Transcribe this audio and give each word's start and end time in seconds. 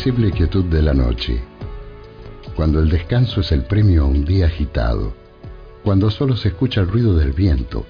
Apacible 0.00 0.32
quietud 0.32 0.64
de 0.64 0.80
la 0.80 0.94
noche, 0.94 1.42
cuando 2.56 2.80
el 2.80 2.88
descanso 2.88 3.42
es 3.42 3.52
el 3.52 3.64
premio 3.64 4.04
a 4.04 4.06
un 4.06 4.24
día 4.24 4.46
agitado, 4.46 5.12
cuando 5.84 6.10
solo 6.10 6.38
se 6.38 6.48
escucha 6.48 6.80
el 6.80 6.88
ruido 6.88 7.14
del 7.18 7.32
viento, 7.32 7.84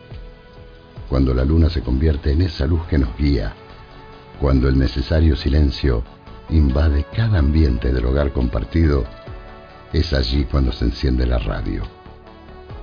cuando 1.08 1.32
la 1.32 1.44
luna 1.44 1.70
se 1.70 1.82
convierte 1.82 2.32
en 2.32 2.42
esa 2.42 2.66
luz 2.66 2.84
que 2.86 2.98
nos 2.98 3.16
guía, 3.16 3.52
cuando 4.40 4.68
el 4.68 4.76
necesario 4.76 5.36
silencio 5.36 6.02
invade 6.48 7.06
cada 7.14 7.38
ambiente 7.38 7.92
del 7.92 8.04
hogar 8.04 8.32
compartido, 8.32 9.04
es 9.92 10.12
allí 10.12 10.46
cuando 10.50 10.72
se 10.72 10.86
enciende 10.86 11.26
la 11.26 11.38
radio. 11.38 11.84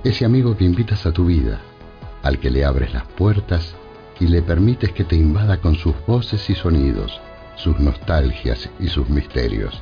Ese 0.04 0.24
amigo 0.24 0.56
que 0.56 0.64
invitas 0.64 1.04
a 1.04 1.12
tu 1.12 1.26
vida, 1.26 1.60
al 2.22 2.38
que 2.38 2.48
le 2.48 2.64
abres 2.64 2.94
las 2.94 3.04
puertas 3.04 3.74
y 4.20 4.26
le 4.26 4.40
permites 4.40 4.90
que 4.92 5.04
te 5.04 5.16
invada 5.16 5.60
con 5.60 5.74
sus 5.74 5.94
voces 6.06 6.48
y 6.48 6.54
sonidos, 6.54 7.20
sus 7.58 7.78
nostalgias 7.78 8.70
y 8.78 8.88
sus 8.88 9.08
misterios. 9.08 9.78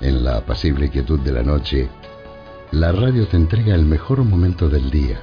En 0.00 0.24
la 0.24 0.38
apacible 0.38 0.90
quietud 0.90 1.20
de 1.20 1.32
la 1.32 1.42
noche, 1.42 1.88
la 2.72 2.92
radio 2.92 3.26
te 3.28 3.36
entrega 3.36 3.74
el 3.74 3.84
mejor 3.84 4.24
momento 4.24 4.68
del 4.68 4.90
día, 4.90 5.20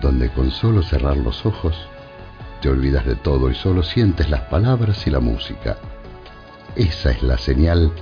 donde 0.00 0.30
con 0.30 0.50
solo 0.50 0.82
cerrar 0.82 1.16
los 1.16 1.46
ojos, 1.46 1.74
te 2.60 2.68
olvidas 2.68 3.06
de 3.06 3.16
todo 3.16 3.50
y 3.50 3.54
solo 3.54 3.82
sientes 3.82 4.28
las 4.28 4.42
palabras 4.42 5.06
y 5.06 5.10
la 5.10 5.20
música. 5.20 5.76
Esa 6.76 7.10
es 7.10 7.22
la 7.22 7.38
señal 7.38 7.92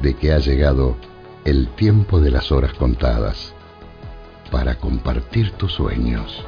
de 0.00 0.14
que 0.14 0.32
ha 0.32 0.38
llegado 0.38 0.96
el 1.44 1.68
tiempo 1.68 2.20
de 2.20 2.30
las 2.30 2.52
horas 2.52 2.72
contadas 2.74 3.54
para 4.50 4.76
compartir 4.76 5.52
tus 5.52 5.72
sueños. 5.72 6.44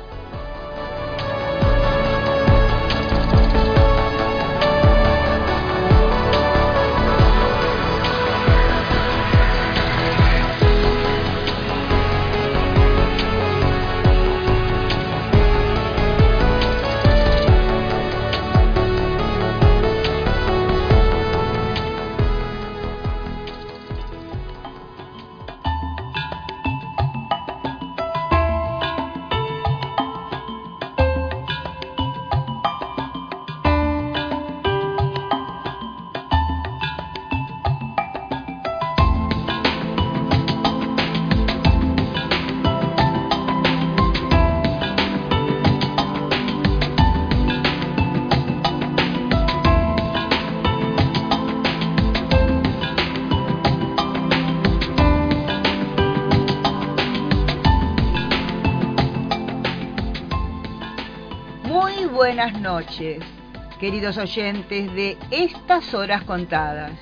Queridos 64.08 64.30
oyentes 64.30 64.94
de 64.94 65.19
Estas 65.30 65.92
Horas 65.92 66.22
Contadas, 66.22 66.92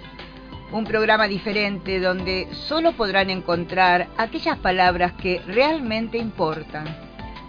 un 0.73 0.85
programa 0.85 1.29
diferente 1.29 2.01
donde 2.01 2.49
solo 2.53 2.95
podrán 2.95 3.31
encontrar 3.31 4.09
aquellas 4.17 4.59
palabras 4.59 5.13
que 5.13 5.41
realmente 5.47 6.19
importan, 6.19 6.85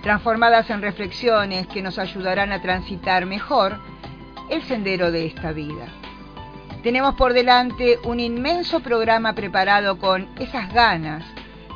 transformadas 0.03 0.69
en 0.69 0.84
reflexiones 0.84 1.66
que 1.66 1.81
nos 1.81 1.97
ayudarán 1.97 2.51
a 2.51 2.62
transitar 2.62 3.25
mejor 3.25 3.79
el 4.51 4.62
sendero 4.62 5.12
de 5.12 5.25
esta 5.25 5.53
vida. 5.53 5.88
Tenemos 6.84 7.16
por 7.16 7.34
delante 7.34 7.97
un 8.03 8.19
inmenso 8.19 8.81
programa 8.81 9.34
preparado 9.34 9.97
con 9.97 10.29
esas 10.38 10.72
ganas 10.72 11.25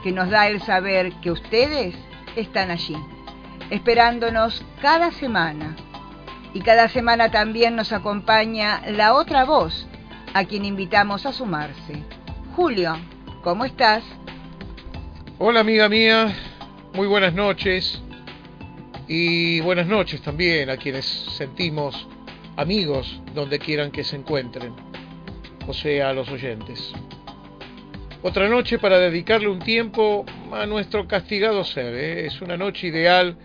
que 0.03 0.11
nos 0.11 0.29
da 0.29 0.47
el 0.47 0.61
saber 0.61 1.13
que 1.13 1.31
ustedes 1.31 1.95
están 2.35 2.69
allí, 2.69 2.97
esperándonos 3.71 4.63
cada 4.83 5.09
semana 5.13 5.75
y 6.53 6.62
cada 6.62 6.89
semana 6.89 7.31
también 7.31 7.75
nos 7.75 7.91
acompaña 7.91 8.81
la 8.88 9.13
otra 9.13 9.45
voz, 9.45 9.88
a 10.34 10.45
quien 10.45 10.66
invitamos 10.66 11.25
a 11.25 11.34
sumarse. 11.34 12.03
Julio, 12.56 12.97
¿cómo 13.44 13.66
estás? 13.66 14.03
Hola 15.40 15.61
amiga 15.61 15.88
mía, 15.90 16.35
muy 16.94 17.07
buenas 17.07 17.34
noches 17.34 18.01
y 19.07 19.59
buenas 19.61 19.87
noches 19.87 20.22
también 20.22 20.70
a 20.70 20.78
quienes 20.78 21.05
sentimos 21.05 22.08
amigos 22.58 23.22
donde 23.34 23.59
quieran 23.59 23.91
que 23.91 24.03
se 24.03 24.17
encuentren, 24.17 24.73
o 25.67 25.73
sea, 25.73 26.09
a 26.09 26.14
los 26.14 26.29
oyentes. 26.29 26.93
Otra 28.23 28.47
noche 28.49 28.78
para 28.78 28.99
dedicarle 28.99 29.47
un 29.47 29.59
tiempo 29.59 30.25
a 30.52 30.66
nuestro 30.66 31.08
castigado 31.08 31.64
ser, 31.64 31.96
¿eh? 31.96 32.25
es 32.28 32.40
una 32.41 32.55
noche 32.55 32.87
ideal 32.87 33.35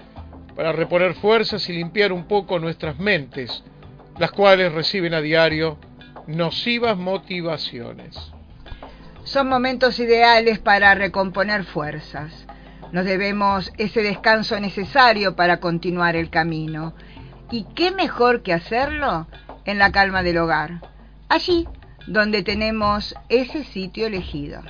para 0.56 0.72
reponer 0.72 1.14
fuerzas 1.14 1.68
y 1.68 1.74
limpiar 1.74 2.12
un 2.12 2.24
poco 2.24 2.58
nuestras 2.58 2.98
mentes, 2.98 3.62
las 4.18 4.32
cuales 4.32 4.72
reciben 4.72 5.12
a 5.12 5.20
diario 5.20 5.78
nocivas 6.26 6.96
motivaciones. 6.96 8.16
Son 9.24 9.48
momentos 9.48 9.98
ideales 9.98 10.58
para 10.58 10.94
recomponer 10.94 11.64
fuerzas. 11.64 12.46
Nos 12.92 13.04
debemos 13.04 13.72
ese 13.76 14.02
descanso 14.02 14.58
necesario 14.58 15.36
para 15.36 15.60
continuar 15.60 16.16
el 16.16 16.30
camino. 16.30 16.94
¿Y 17.50 17.64
qué 17.74 17.90
mejor 17.90 18.42
que 18.42 18.52
hacerlo 18.52 19.26
en 19.64 19.78
la 19.78 19.92
calma 19.92 20.22
del 20.22 20.38
hogar? 20.38 20.80
Allí 21.28 21.68
donde 22.06 22.42
tenemos 22.42 23.14
ese 23.28 23.64
sitio 23.64 24.06
elegido. 24.06 24.62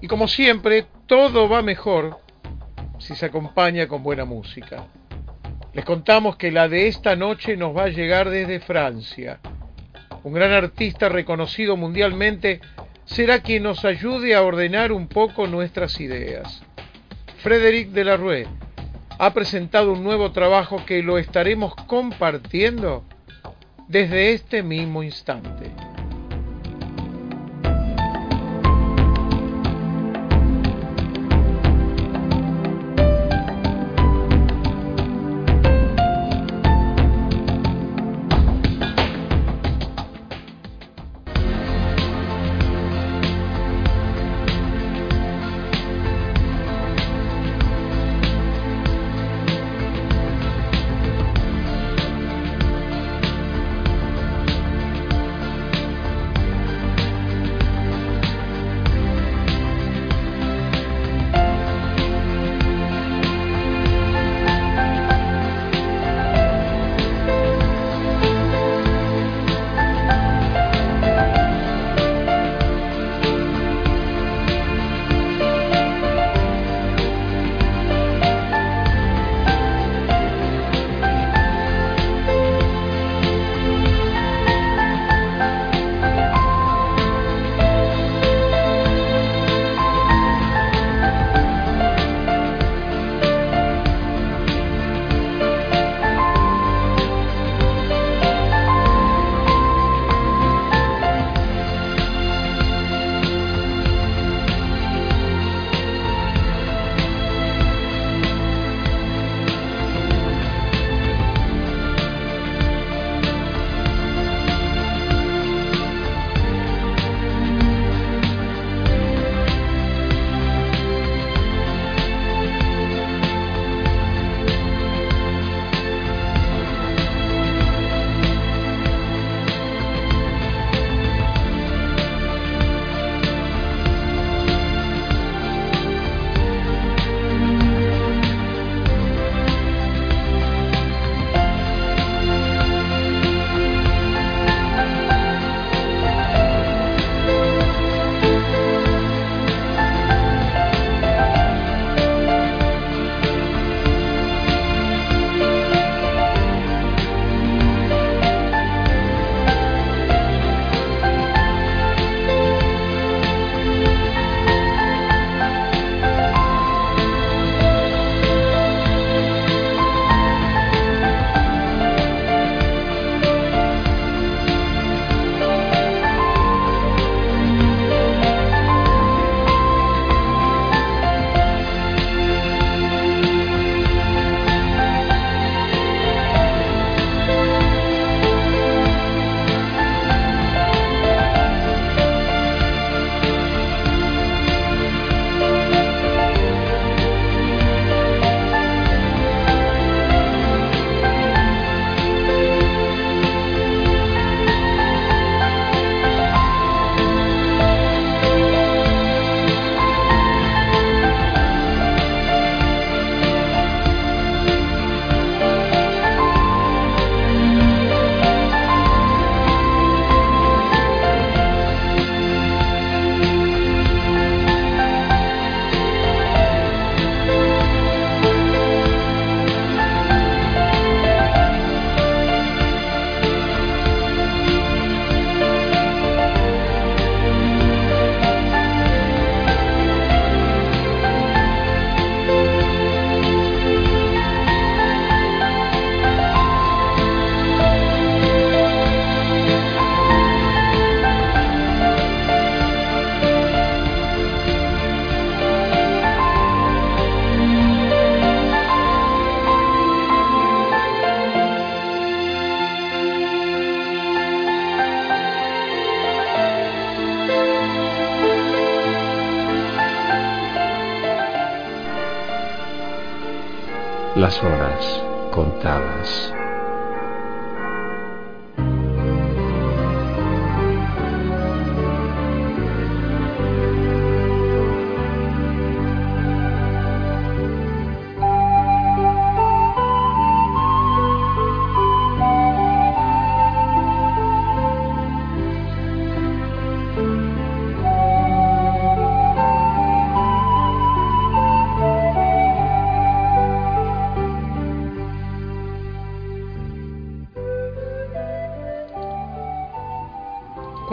Y 0.00 0.06
como 0.06 0.28
siempre, 0.28 0.86
todo 1.06 1.48
va 1.48 1.62
mejor 1.62 2.18
si 2.98 3.16
se 3.16 3.26
acompaña 3.26 3.88
con 3.88 4.02
buena 4.02 4.24
música. 4.24 4.86
Les 5.78 5.84
contamos 5.84 6.34
que 6.34 6.50
la 6.50 6.68
de 6.68 6.88
esta 6.88 7.14
noche 7.14 7.56
nos 7.56 7.76
va 7.76 7.84
a 7.84 7.88
llegar 7.88 8.30
desde 8.30 8.58
Francia. 8.58 9.38
Un 10.24 10.32
gran 10.32 10.50
artista 10.50 11.08
reconocido 11.08 11.76
mundialmente 11.76 12.60
será 13.04 13.42
quien 13.42 13.62
nos 13.62 13.84
ayude 13.84 14.34
a 14.34 14.42
ordenar 14.42 14.90
un 14.90 15.06
poco 15.06 15.46
nuestras 15.46 16.00
ideas. 16.00 16.64
Frédéric 17.44 17.90
Delarue 17.90 18.48
ha 19.20 19.32
presentado 19.32 19.92
un 19.92 20.02
nuevo 20.02 20.32
trabajo 20.32 20.84
que 20.84 21.00
lo 21.00 21.16
estaremos 21.16 21.76
compartiendo 21.86 23.04
desde 23.86 24.32
este 24.32 24.64
mismo 24.64 25.04
instante. 25.04 25.70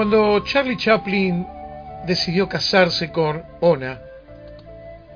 Cuando 0.08 0.40
Charlie 0.42 0.78
Chaplin 0.78 1.48
decidió 2.06 2.48
casarse 2.48 3.12
con 3.12 3.42
Ona, 3.60 4.00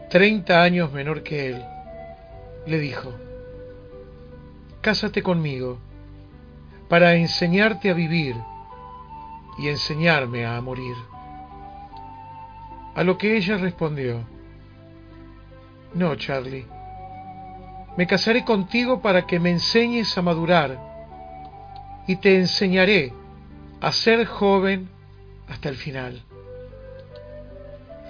30 0.09 0.63
años 0.63 0.91
menor 0.91 1.21
que 1.21 1.49
él, 1.49 1.63
le 2.65 2.79
dijo, 2.79 3.13
Cásate 4.81 5.21
conmigo 5.21 5.77
para 6.87 7.13
enseñarte 7.13 7.91
a 7.91 7.93
vivir 7.93 8.35
y 9.59 9.67
enseñarme 9.67 10.47
a 10.47 10.59
morir. 10.59 10.95
A 12.95 13.03
lo 13.03 13.15
que 13.15 13.37
ella 13.37 13.57
respondió, 13.57 14.23
No, 15.93 16.15
Charlie, 16.15 16.65
me 17.95 18.07
casaré 18.07 18.43
contigo 18.43 19.03
para 19.03 19.27
que 19.27 19.39
me 19.39 19.51
enseñes 19.51 20.17
a 20.17 20.23
madurar 20.23 20.79
y 22.07 22.15
te 22.15 22.37
enseñaré 22.37 23.13
a 23.81 23.91
ser 23.91 24.25
joven 24.25 24.89
hasta 25.47 25.69
el 25.69 25.75
final. 25.75 26.21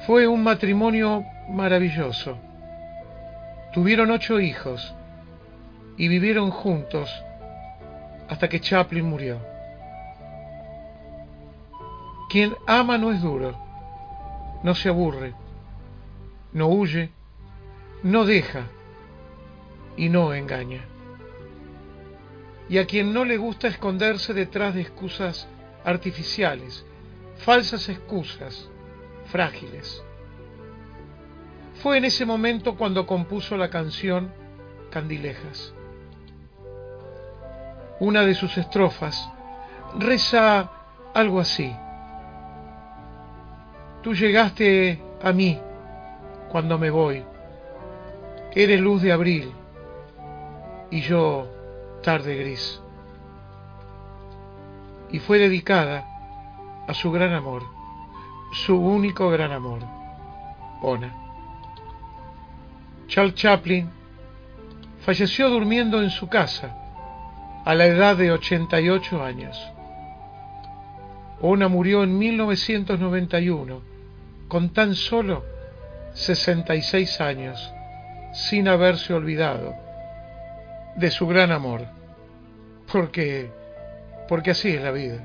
Fue 0.07 0.27
un 0.27 0.43
matrimonio 0.43 1.23
maravilloso. 1.49 2.37
Tuvieron 3.73 4.09
ocho 4.11 4.39
hijos 4.39 4.93
y 5.97 6.07
vivieron 6.07 6.49
juntos 6.49 7.09
hasta 8.27 8.49
que 8.49 8.59
Chaplin 8.59 9.05
murió. 9.05 9.39
Quien 12.29 12.55
ama 12.67 12.97
no 12.97 13.11
es 13.11 13.21
duro, 13.21 13.55
no 14.63 14.75
se 14.75 14.89
aburre, 14.89 15.33
no 16.53 16.67
huye, 16.67 17.09
no 18.03 18.25
deja 18.25 18.63
y 19.97 20.09
no 20.09 20.33
engaña. 20.33 20.81
Y 22.69 22.77
a 22.77 22.85
quien 22.85 23.13
no 23.13 23.25
le 23.25 23.37
gusta 23.37 23.67
esconderse 23.67 24.33
detrás 24.33 24.75
de 24.75 24.81
excusas 24.81 25.47
artificiales, 25.83 26.85
falsas 27.37 27.87
excusas, 27.89 28.69
frágiles. 29.25 30.03
Fue 31.81 31.97
en 31.97 32.05
ese 32.05 32.25
momento 32.25 32.75
cuando 32.75 33.05
compuso 33.05 33.55
la 33.57 33.69
canción 33.69 34.33
Candilejas. 34.89 35.73
Una 37.99 38.25
de 38.25 38.33
sus 38.33 38.57
estrofas 38.57 39.29
reza 39.97 40.71
algo 41.13 41.39
así. 41.39 41.75
Tú 44.01 44.15
llegaste 44.15 45.01
a 45.21 45.31
mí 45.31 45.59
cuando 46.49 46.77
me 46.79 46.89
voy. 46.89 47.23
Eres 48.55 48.81
luz 48.81 49.01
de 49.01 49.11
abril 49.11 49.51
y 50.89 51.01
yo 51.01 51.47
tarde 52.01 52.35
gris 52.35 52.81
y 55.11 55.19
fue 55.19 55.39
dedicada 55.39 56.05
a 56.87 56.93
su 56.93 57.11
gran 57.11 57.33
amor, 57.33 57.63
su 58.51 58.75
único 58.75 59.29
gran 59.29 59.51
amor, 59.51 59.81
Ona. 60.81 61.13
Charles 63.07 63.35
Chaplin 63.35 63.89
falleció 65.01 65.49
durmiendo 65.49 66.01
en 66.01 66.09
su 66.09 66.27
casa 66.27 66.75
a 67.65 67.75
la 67.75 67.85
edad 67.85 68.15
de 68.15 68.31
88 68.31 69.23
años. 69.23 69.57
Ona 71.41 71.67
murió 71.67 72.03
en 72.03 72.17
1991 72.17 73.81
con 74.47 74.69
tan 74.69 74.95
solo 74.95 75.43
66 76.13 77.21
años 77.21 77.73
sin 78.33 78.67
haberse 78.67 79.13
olvidado 79.13 79.73
de 80.95 81.11
su 81.11 81.27
gran 81.27 81.51
amor, 81.51 81.85
porque 82.91 83.49
porque 84.29 84.51
así 84.51 84.69
es 84.69 84.81
la 84.81 84.91
vida. 84.91 85.17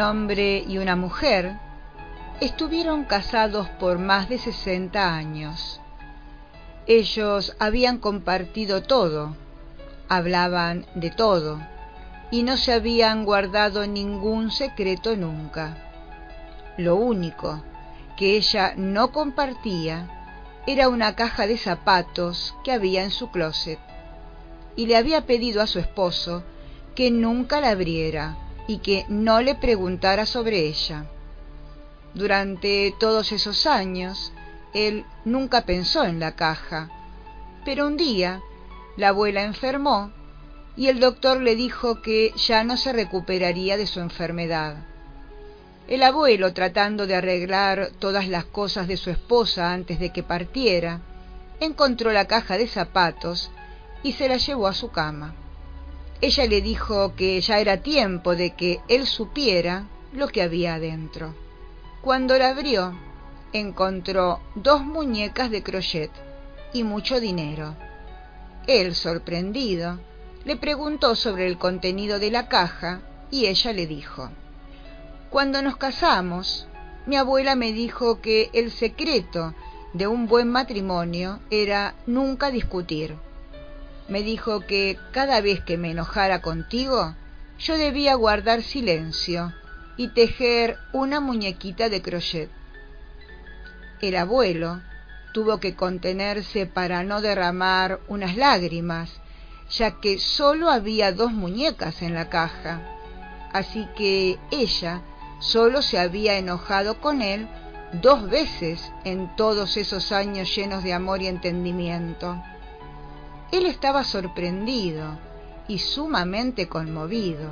Hombre 0.00 0.64
y 0.66 0.78
una 0.78 0.96
mujer 0.96 1.56
estuvieron 2.40 3.04
casados 3.04 3.68
por 3.68 3.98
más 3.98 4.28
de 4.28 4.38
60 4.38 5.14
años. 5.14 5.80
Ellos 6.86 7.54
habían 7.58 7.98
compartido 7.98 8.82
todo, 8.82 9.36
hablaban 10.08 10.86
de 10.94 11.10
todo 11.10 11.60
y 12.30 12.42
no 12.42 12.56
se 12.56 12.72
habían 12.72 13.24
guardado 13.24 13.86
ningún 13.86 14.50
secreto 14.50 15.16
nunca. 15.16 15.76
Lo 16.76 16.96
único 16.96 17.62
que 18.16 18.36
ella 18.36 18.74
no 18.76 19.12
compartía 19.12 20.08
era 20.66 20.88
una 20.88 21.14
caja 21.14 21.46
de 21.46 21.58
zapatos 21.58 22.54
que 22.64 22.72
había 22.72 23.02
en 23.02 23.10
su 23.10 23.30
closet 23.30 23.78
y 24.76 24.86
le 24.86 24.96
había 24.96 25.26
pedido 25.26 25.62
a 25.62 25.66
su 25.66 25.78
esposo 25.78 26.42
que 26.94 27.10
nunca 27.10 27.60
la 27.60 27.70
abriera 27.70 28.36
y 28.70 28.78
que 28.78 29.04
no 29.08 29.40
le 29.40 29.56
preguntara 29.56 30.26
sobre 30.26 30.68
ella. 30.68 31.06
Durante 32.14 32.94
todos 33.00 33.32
esos 33.32 33.66
años, 33.66 34.32
él 34.72 35.04
nunca 35.24 35.62
pensó 35.62 36.04
en 36.04 36.20
la 36.20 36.36
caja, 36.36 36.88
pero 37.64 37.88
un 37.88 37.96
día 37.96 38.40
la 38.96 39.08
abuela 39.08 39.42
enfermó 39.42 40.12
y 40.76 40.86
el 40.86 41.00
doctor 41.00 41.40
le 41.40 41.56
dijo 41.56 42.00
que 42.00 42.32
ya 42.36 42.62
no 42.62 42.76
se 42.76 42.92
recuperaría 42.92 43.76
de 43.76 43.88
su 43.88 43.98
enfermedad. 43.98 44.76
El 45.88 46.04
abuelo, 46.04 46.52
tratando 46.52 47.08
de 47.08 47.16
arreglar 47.16 47.90
todas 47.98 48.28
las 48.28 48.44
cosas 48.44 48.86
de 48.86 48.96
su 48.96 49.10
esposa 49.10 49.72
antes 49.72 49.98
de 49.98 50.12
que 50.12 50.22
partiera, 50.22 51.00
encontró 51.58 52.12
la 52.12 52.26
caja 52.26 52.56
de 52.56 52.68
zapatos 52.68 53.50
y 54.04 54.12
se 54.12 54.28
la 54.28 54.36
llevó 54.36 54.68
a 54.68 54.74
su 54.74 54.92
cama. 54.92 55.34
Ella 56.22 56.46
le 56.46 56.60
dijo 56.60 57.14
que 57.16 57.40
ya 57.40 57.60
era 57.60 57.78
tiempo 57.78 58.36
de 58.36 58.50
que 58.50 58.80
él 58.88 59.06
supiera 59.06 59.86
lo 60.12 60.28
que 60.28 60.42
había 60.42 60.74
adentro. 60.74 61.34
Cuando 62.02 62.36
la 62.36 62.50
abrió, 62.50 62.94
encontró 63.54 64.40
dos 64.54 64.84
muñecas 64.84 65.50
de 65.50 65.62
crochet 65.62 66.10
y 66.74 66.84
mucho 66.84 67.20
dinero. 67.20 67.74
Él, 68.66 68.94
sorprendido, 68.94 69.98
le 70.44 70.56
preguntó 70.56 71.16
sobre 71.16 71.46
el 71.46 71.56
contenido 71.56 72.18
de 72.18 72.30
la 72.30 72.48
caja 72.48 73.00
y 73.30 73.46
ella 73.46 73.72
le 73.72 73.86
dijo, 73.86 74.30
Cuando 75.30 75.62
nos 75.62 75.78
casamos, 75.78 76.66
mi 77.06 77.16
abuela 77.16 77.54
me 77.54 77.72
dijo 77.72 78.20
que 78.20 78.50
el 78.52 78.70
secreto 78.70 79.54
de 79.94 80.06
un 80.06 80.26
buen 80.26 80.50
matrimonio 80.50 81.40
era 81.50 81.94
nunca 82.06 82.50
discutir 82.50 83.16
me 84.10 84.22
dijo 84.22 84.60
que 84.66 84.98
cada 85.12 85.40
vez 85.40 85.60
que 85.60 85.78
me 85.78 85.92
enojara 85.92 86.42
contigo, 86.42 87.14
yo 87.58 87.78
debía 87.78 88.14
guardar 88.16 88.62
silencio 88.62 89.54
y 89.96 90.08
tejer 90.08 90.78
una 90.92 91.20
muñequita 91.20 91.88
de 91.88 92.02
crochet. 92.02 92.50
El 94.00 94.16
abuelo 94.16 94.80
tuvo 95.32 95.60
que 95.60 95.76
contenerse 95.76 96.66
para 96.66 97.04
no 97.04 97.20
derramar 97.20 98.00
unas 98.08 98.36
lágrimas, 98.36 99.20
ya 99.70 100.00
que 100.00 100.18
solo 100.18 100.70
había 100.70 101.12
dos 101.12 101.32
muñecas 101.32 102.02
en 102.02 102.14
la 102.14 102.28
caja, 102.28 102.80
así 103.52 103.86
que 103.96 104.38
ella 104.50 105.02
solo 105.38 105.82
se 105.82 105.98
había 105.98 106.36
enojado 106.36 107.00
con 107.00 107.22
él 107.22 107.46
dos 107.92 108.28
veces 108.28 108.92
en 109.04 109.34
todos 109.36 109.76
esos 109.76 110.10
años 110.10 110.54
llenos 110.54 110.82
de 110.82 110.94
amor 110.94 111.22
y 111.22 111.28
entendimiento. 111.28 112.42
Él 113.52 113.66
estaba 113.66 114.04
sorprendido 114.04 115.18
y 115.66 115.78
sumamente 115.78 116.68
conmovido. 116.68 117.50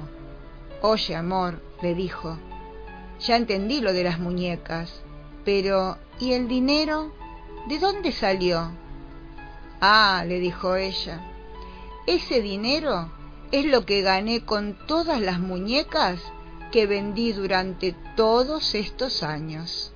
Oye, 0.81 1.17
amor, 1.17 1.61
le 1.83 1.95
dijo, 1.95 2.39
ya 3.21 3.37
entendí 3.37 3.81
lo 3.81 3.93
de 3.93 4.05
las 4.05 4.21
muñecas, 4.21 5.03
pero 5.45 5.99
¿y 6.21 6.33
el 6.33 6.47
dinero? 6.47 7.13
¿De 7.69 7.79
dónde 7.79 8.13
salió? 8.13 8.71
Ah, 9.81 10.25
le 10.27 10.39
dijo 10.39 10.77
ella, 10.77 11.21
ese 12.07 12.43
dinero 12.43 13.11
es 13.51 13.65
lo 13.65 13.85
que 13.85 14.03
gané 14.03 14.45
con 14.45 14.77
todas 14.87 15.21
las 15.21 15.41
muñecas 15.41 16.21
que 16.71 16.87
vendí 16.87 17.33
durante 17.33 17.95
todos 18.15 18.75
estos 18.75 19.23
años. 19.23 19.93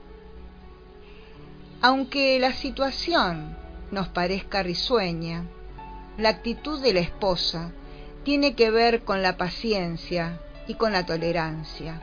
Aunque 1.80 2.38
la 2.38 2.52
situación 2.52 3.56
nos 3.90 4.08
parezca 4.08 4.62
risueña, 4.62 5.44
la 6.18 6.28
actitud 6.28 6.80
de 6.80 6.92
la 6.92 7.00
esposa 7.00 7.72
tiene 8.24 8.54
que 8.54 8.70
ver 8.70 9.02
con 9.02 9.22
la 9.22 9.36
paciencia 9.36 10.40
y 10.66 10.74
con 10.74 10.92
la 10.92 11.06
tolerancia, 11.06 12.00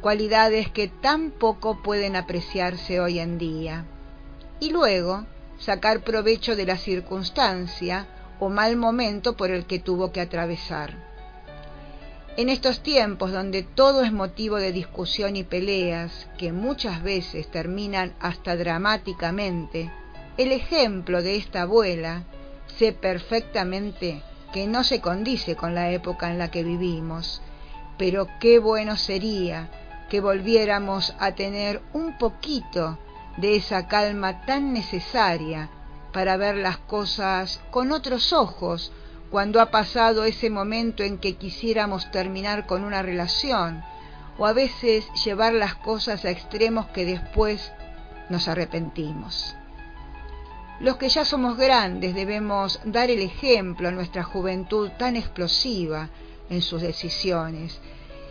cualidades 0.00 0.68
que 0.70 0.88
tan 0.88 1.30
poco 1.30 1.82
pueden 1.82 2.16
apreciarse 2.16 3.00
hoy 3.00 3.18
en 3.18 3.38
día. 3.38 3.84
Y 4.60 4.70
luego, 4.70 5.24
sacar 5.58 6.00
provecho 6.00 6.56
de 6.56 6.66
la 6.66 6.76
circunstancia 6.76 8.06
o 8.40 8.48
mal 8.48 8.76
momento 8.76 9.36
por 9.36 9.50
el 9.50 9.66
que 9.66 9.78
tuvo 9.78 10.12
que 10.12 10.20
atravesar. 10.20 11.08
En 12.36 12.48
estos 12.48 12.82
tiempos 12.82 13.32
donde 13.32 13.62
todo 13.62 14.04
es 14.04 14.12
motivo 14.12 14.56
de 14.56 14.70
discusión 14.70 15.34
y 15.34 15.42
peleas, 15.42 16.28
que 16.38 16.52
muchas 16.52 17.02
veces 17.02 17.48
terminan 17.50 18.14
hasta 18.20 18.56
dramáticamente, 18.56 19.90
el 20.36 20.52
ejemplo 20.52 21.20
de 21.20 21.34
esta 21.36 21.62
abuela 21.62 22.24
sé 22.78 22.92
perfectamente 22.92 24.22
que 24.52 24.66
no 24.66 24.84
se 24.84 25.00
condice 25.00 25.56
con 25.56 25.74
la 25.74 25.90
época 25.90 26.30
en 26.30 26.38
la 26.38 26.50
que 26.50 26.62
vivimos, 26.62 27.42
pero 27.98 28.28
qué 28.40 28.58
bueno 28.58 28.96
sería 28.96 29.68
que 30.08 30.20
volviéramos 30.20 31.14
a 31.18 31.32
tener 31.32 31.82
un 31.92 32.16
poquito 32.16 32.98
de 33.36 33.56
esa 33.56 33.88
calma 33.88 34.46
tan 34.46 34.72
necesaria 34.72 35.68
para 36.12 36.36
ver 36.36 36.56
las 36.56 36.78
cosas 36.78 37.60
con 37.70 37.92
otros 37.92 38.32
ojos 38.32 38.92
cuando 39.30 39.60
ha 39.60 39.70
pasado 39.70 40.24
ese 40.24 40.48
momento 40.48 41.02
en 41.02 41.18
que 41.18 41.36
quisiéramos 41.36 42.10
terminar 42.10 42.66
con 42.66 42.84
una 42.84 43.02
relación 43.02 43.82
o 44.38 44.46
a 44.46 44.52
veces 44.52 45.04
llevar 45.24 45.52
las 45.52 45.74
cosas 45.74 46.24
a 46.24 46.30
extremos 46.30 46.86
que 46.86 47.04
después 47.04 47.72
nos 48.30 48.48
arrepentimos. 48.48 49.54
Los 50.80 50.96
que 50.96 51.08
ya 51.08 51.24
somos 51.24 51.56
grandes 51.56 52.14
debemos 52.14 52.80
dar 52.84 53.10
el 53.10 53.20
ejemplo 53.20 53.88
a 53.88 53.92
nuestra 53.92 54.22
juventud 54.22 54.90
tan 54.98 55.16
explosiva 55.16 56.08
en 56.50 56.62
sus 56.62 56.82
decisiones 56.82 57.80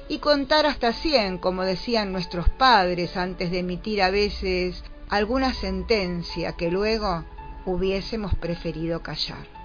y 0.08 0.20
contar 0.20 0.66
hasta 0.66 0.94
cien, 0.94 1.38
como 1.38 1.63
decían 1.63 2.13
nuestros 2.13 2.48
padres 2.50 3.18
antes 3.18 3.51
de 3.51 3.60
emitir 3.60 4.01
a 4.01 4.12
veces 4.12 4.84
alguna 5.10 5.54
sentencia 5.54 6.54
que 6.54 6.72
luego 6.72 7.25
hubiésemos 7.66 8.34
preferido 8.36 9.01
callar. 9.04 9.56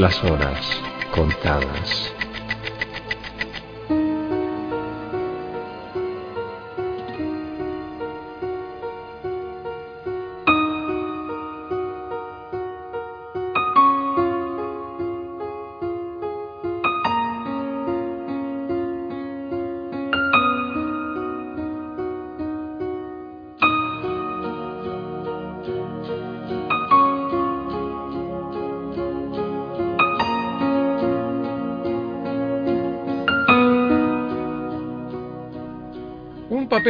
Las 0.00 0.24
horas 0.24 0.80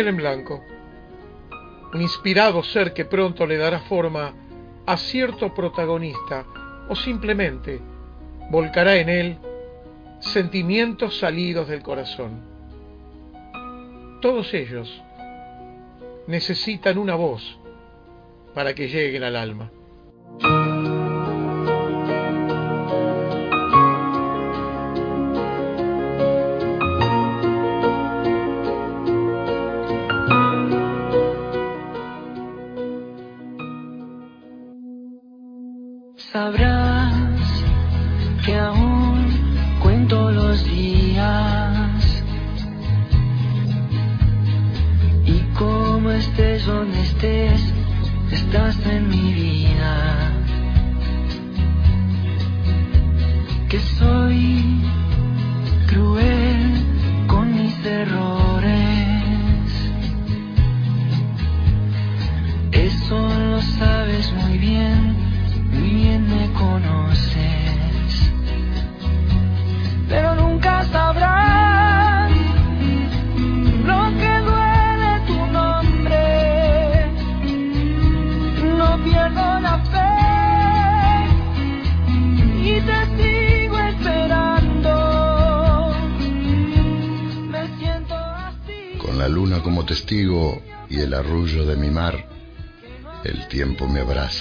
en 0.08 0.16
blanco, 0.16 0.64
un 1.92 2.00
inspirado 2.00 2.62
ser 2.62 2.92
que 2.92 3.04
pronto 3.04 3.46
le 3.46 3.56
dará 3.56 3.80
forma 3.80 4.34
a 4.86 4.96
cierto 4.96 5.52
protagonista 5.54 6.46
o 6.88 6.96
simplemente 6.96 7.80
volcará 8.50 8.96
en 8.96 9.08
él 9.08 9.38
sentimientos 10.20 11.18
salidos 11.18 11.68
del 11.68 11.82
corazón. 11.82 12.42
Todos 14.20 14.52
ellos 14.54 15.02
necesitan 16.26 16.98
una 16.98 17.14
voz 17.14 17.58
para 18.54 18.74
que 18.74 18.88
lleguen 18.88 19.24
al 19.24 19.36
alma. 19.36 19.70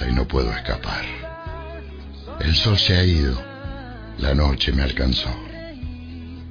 Y 0.10 0.14
no 0.14 0.28
puedo 0.28 0.52
escapar. 0.52 1.06
El 2.40 2.56
sol 2.56 2.78
se 2.78 2.96
ha 2.96 3.04
ido, 3.04 3.40
la 4.18 4.34
noche 4.34 4.72
me 4.72 4.82
alcanzó. 4.82 5.30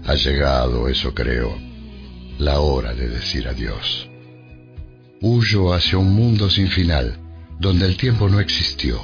Ha 0.07 0.15
llegado, 0.15 0.89
eso 0.89 1.15
creo, 1.15 1.59
la 2.39 2.61
hora 2.61 2.95
de 2.95 3.09
decir 3.09 3.49
adiós. 3.49 4.09
Huyo 5.21 5.75
hacia 5.75 5.99
un 5.99 6.15
mundo 6.15 6.49
sin 6.49 6.69
final, 6.69 7.19
donde 7.59 7.87
el 7.87 7.97
tiempo 7.97 8.29
no 8.29 8.39
existió, 8.39 9.01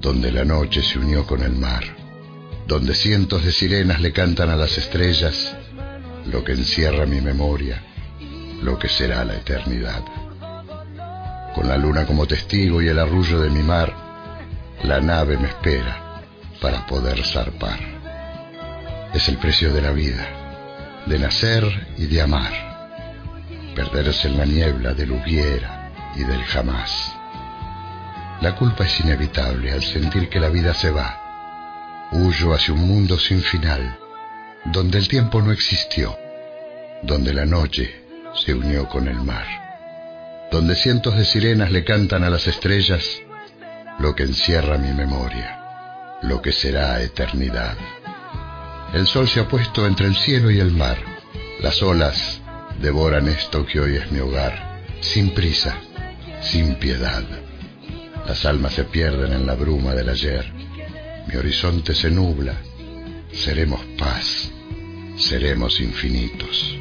donde 0.00 0.32
la 0.32 0.44
noche 0.44 0.82
se 0.82 0.98
unió 0.98 1.24
con 1.26 1.42
el 1.42 1.52
mar, 1.52 1.84
donde 2.66 2.94
cientos 2.94 3.44
de 3.44 3.52
sirenas 3.52 4.00
le 4.00 4.12
cantan 4.12 4.50
a 4.50 4.56
las 4.56 4.76
estrellas 4.76 5.56
lo 6.26 6.42
que 6.42 6.52
encierra 6.52 7.06
mi 7.06 7.20
memoria, 7.20 7.89
lo 8.62 8.78
que 8.78 8.88
será 8.88 9.24
la 9.24 9.34
eternidad 9.34 10.02
con 11.54 11.68
la 11.68 11.76
luna 11.76 12.06
como 12.06 12.26
testigo 12.26 12.80
y 12.80 12.88
el 12.88 12.98
arrullo 12.98 13.40
de 13.40 13.50
mi 13.50 13.62
mar, 13.62 13.92
la 14.82 15.00
nave 15.00 15.36
me 15.36 15.48
espera 15.48 16.22
para 16.60 16.86
poder 16.86 17.24
zarpar. 17.24 17.78
Es 19.12 19.28
el 19.28 19.36
precio 19.38 19.72
de 19.72 19.82
la 19.82 19.90
vida, 19.90 20.26
de 21.06 21.18
nacer 21.18 21.94
y 21.96 22.06
de 22.06 22.22
amar, 22.22 22.52
perderse 23.74 24.28
en 24.28 24.38
la 24.38 24.44
niebla 24.44 24.94
del 24.94 25.12
hubiera 25.12 25.92
y 26.16 26.24
del 26.24 26.42
jamás. 26.44 27.12
La 28.40 28.54
culpa 28.54 28.84
es 28.84 29.00
inevitable 29.00 29.72
al 29.72 29.82
sentir 29.82 30.28
que 30.28 30.40
la 30.40 30.48
vida 30.48 30.72
se 30.72 30.90
va. 30.90 32.08
Huyo 32.12 32.54
hacia 32.54 32.72
un 32.72 32.86
mundo 32.86 33.18
sin 33.18 33.42
final, 33.42 33.98
donde 34.64 34.98
el 34.98 35.08
tiempo 35.08 35.42
no 35.42 35.52
existió, 35.52 36.16
donde 37.02 37.34
la 37.34 37.44
noche 37.44 37.99
se 38.34 38.54
unió 38.54 38.88
con 38.88 39.08
el 39.08 39.20
mar 39.20 39.60
donde 40.50 40.74
cientos 40.74 41.16
de 41.16 41.24
sirenas 41.24 41.70
le 41.70 41.84
cantan 41.84 42.24
a 42.24 42.30
las 42.30 42.46
estrellas 42.48 43.04
lo 44.00 44.14
que 44.16 44.24
encierra 44.24 44.78
mi 44.78 44.92
memoria, 44.92 46.18
lo 46.22 46.42
que 46.42 46.52
será 46.52 47.00
eternidad. 47.02 47.76
El 48.92 49.06
sol 49.06 49.28
se 49.28 49.40
ha 49.40 49.48
puesto 49.48 49.86
entre 49.86 50.06
el 50.06 50.16
cielo 50.16 50.50
y 50.50 50.58
el 50.58 50.72
mar, 50.72 50.98
las 51.60 51.82
olas 51.82 52.40
devoran 52.80 53.28
esto 53.28 53.64
que 53.64 53.78
hoy 53.78 53.96
es 53.96 54.10
mi 54.10 54.18
hogar, 54.18 54.82
sin 55.00 55.32
prisa, 55.34 55.76
sin 56.40 56.74
piedad. 56.76 57.22
Las 58.26 58.44
almas 58.44 58.72
se 58.74 58.84
pierden 58.84 59.32
en 59.32 59.46
la 59.46 59.54
bruma 59.54 59.94
del 59.94 60.08
ayer, 60.08 60.52
mi 61.28 61.36
horizonte 61.36 61.94
se 61.94 62.10
nubla, 62.10 62.54
seremos 63.32 63.80
paz, 63.96 64.50
seremos 65.16 65.80
infinitos. 65.80 66.79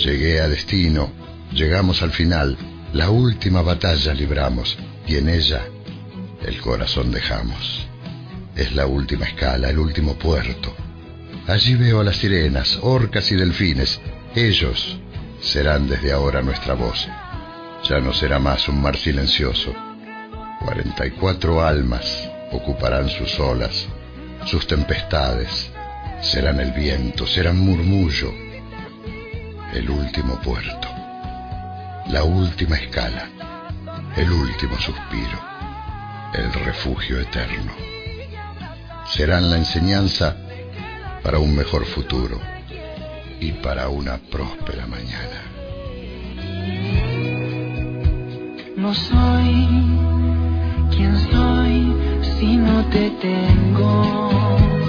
Llegué 0.00 0.40
a 0.40 0.48
destino, 0.48 1.12
Llegamos 1.52 2.00
al 2.02 2.12
final, 2.12 2.56
la 2.92 3.10
última 3.10 3.60
batalla 3.62 4.14
libramos 4.14 4.78
y 5.04 5.16
en 5.16 5.28
ella 5.28 5.66
el 6.46 6.60
corazón 6.60 7.10
dejamos. 7.10 7.88
Es 8.54 8.72
la 8.72 8.86
última 8.86 9.26
escala, 9.26 9.68
el 9.68 9.78
último 9.78 10.14
puerto. 10.14 10.72
Allí 11.48 11.74
veo 11.74 12.00
a 12.00 12.04
las 12.04 12.16
sirenas, 12.16 12.78
orcas 12.82 13.32
y 13.32 13.34
delfines. 13.34 14.00
Ellos 14.36 15.00
serán 15.40 15.88
desde 15.88 16.12
ahora 16.12 16.40
nuestra 16.40 16.74
voz. 16.74 17.08
Ya 17.88 17.98
no 17.98 18.12
será 18.12 18.38
más 18.38 18.68
un 18.68 18.80
mar 18.80 18.96
silencioso. 18.96 19.74
Cuarenta 20.60 21.04
y 21.04 21.10
cuatro 21.10 21.66
almas 21.66 22.30
ocuparán 22.52 23.08
sus 23.08 23.40
olas, 23.40 23.88
sus 24.46 24.68
tempestades. 24.68 25.72
Serán 26.22 26.60
el 26.60 26.70
viento, 26.72 27.26
serán 27.26 27.58
murmullo, 27.58 28.32
el 29.72 29.88
último 29.90 30.40
puerto 30.40 31.00
la 32.10 32.24
última 32.24 32.76
escala, 32.76 33.28
el 34.16 34.32
último 34.32 34.76
suspiro, 34.78 35.38
el 36.34 36.52
refugio 36.52 37.20
eterno. 37.20 37.72
Serán 39.06 39.48
la 39.48 39.56
enseñanza 39.56 40.36
para 41.22 41.38
un 41.38 41.54
mejor 41.54 41.86
futuro 41.86 42.40
y 43.38 43.52
para 43.52 43.88
una 43.90 44.18
próspera 44.18 44.86
mañana. 44.86 45.42
No 48.76 48.92
soy 48.92 49.68
quien 50.90 51.16
soy 51.30 51.94
si 52.38 52.56
no 52.56 52.84
te 52.86 53.10
tengo. 53.10 54.79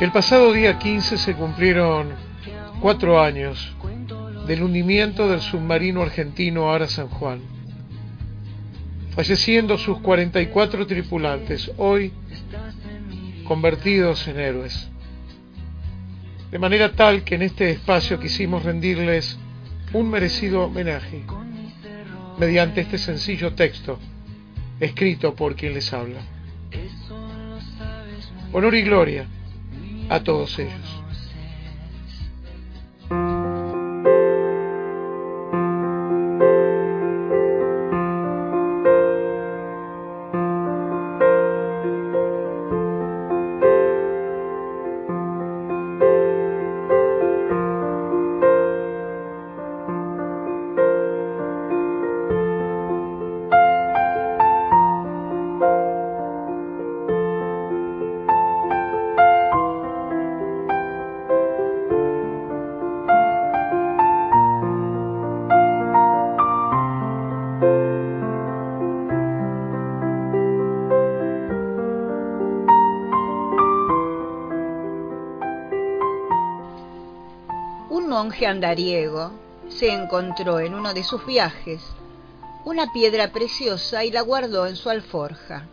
El 0.00 0.12
pasado 0.12 0.52
día 0.52 0.78
15 0.78 1.18
se 1.18 1.34
cumplieron 1.34 2.10
cuatro 2.80 3.20
años 3.20 3.74
del 4.46 4.62
hundimiento 4.62 5.28
del 5.28 5.40
submarino 5.40 6.02
argentino 6.02 6.72
Ara 6.72 6.86
San 6.86 7.08
Juan, 7.08 7.42
falleciendo 9.18 9.76
sus 9.78 9.98
44 9.98 10.86
tripulantes, 10.86 11.72
hoy 11.76 12.12
convertidos 13.42 14.28
en 14.28 14.38
héroes. 14.38 14.88
De 16.52 16.58
manera 16.60 16.92
tal 16.92 17.24
que 17.24 17.34
en 17.34 17.42
este 17.42 17.68
espacio 17.72 18.20
quisimos 18.20 18.62
rendirles 18.62 19.36
un 19.92 20.08
merecido 20.08 20.66
homenaje 20.66 21.24
mediante 22.38 22.82
este 22.82 22.96
sencillo 22.96 23.54
texto 23.54 23.98
escrito 24.78 25.34
por 25.34 25.56
quien 25.56 25.74
les 25.74 25.92
habla. 25.92 26.20
Honor 28.52 28.76
y 28.76 28.82
gloria 28.82 29.26
a 30.10 30.20
todos 30.20 30.56
ellos. 30.60 31.02
Andariego 78.58 79.30
se 79.68 79.88
encontró 79.88 80.58
en 80.58 80.74
uno 80.74 80.92
de 80.92 81.04
sus 81.04 81.24
viajes 81.24 81.80
una 82.64 82.92
piedra 82.92 83.30
preciosa 83.30 84.04
y 84.04 84.10
la 84.10 84.20
guardó 84.22 84.66
en 84.66 84.74
su 84.74 84.90
alforja. 84.90 85.68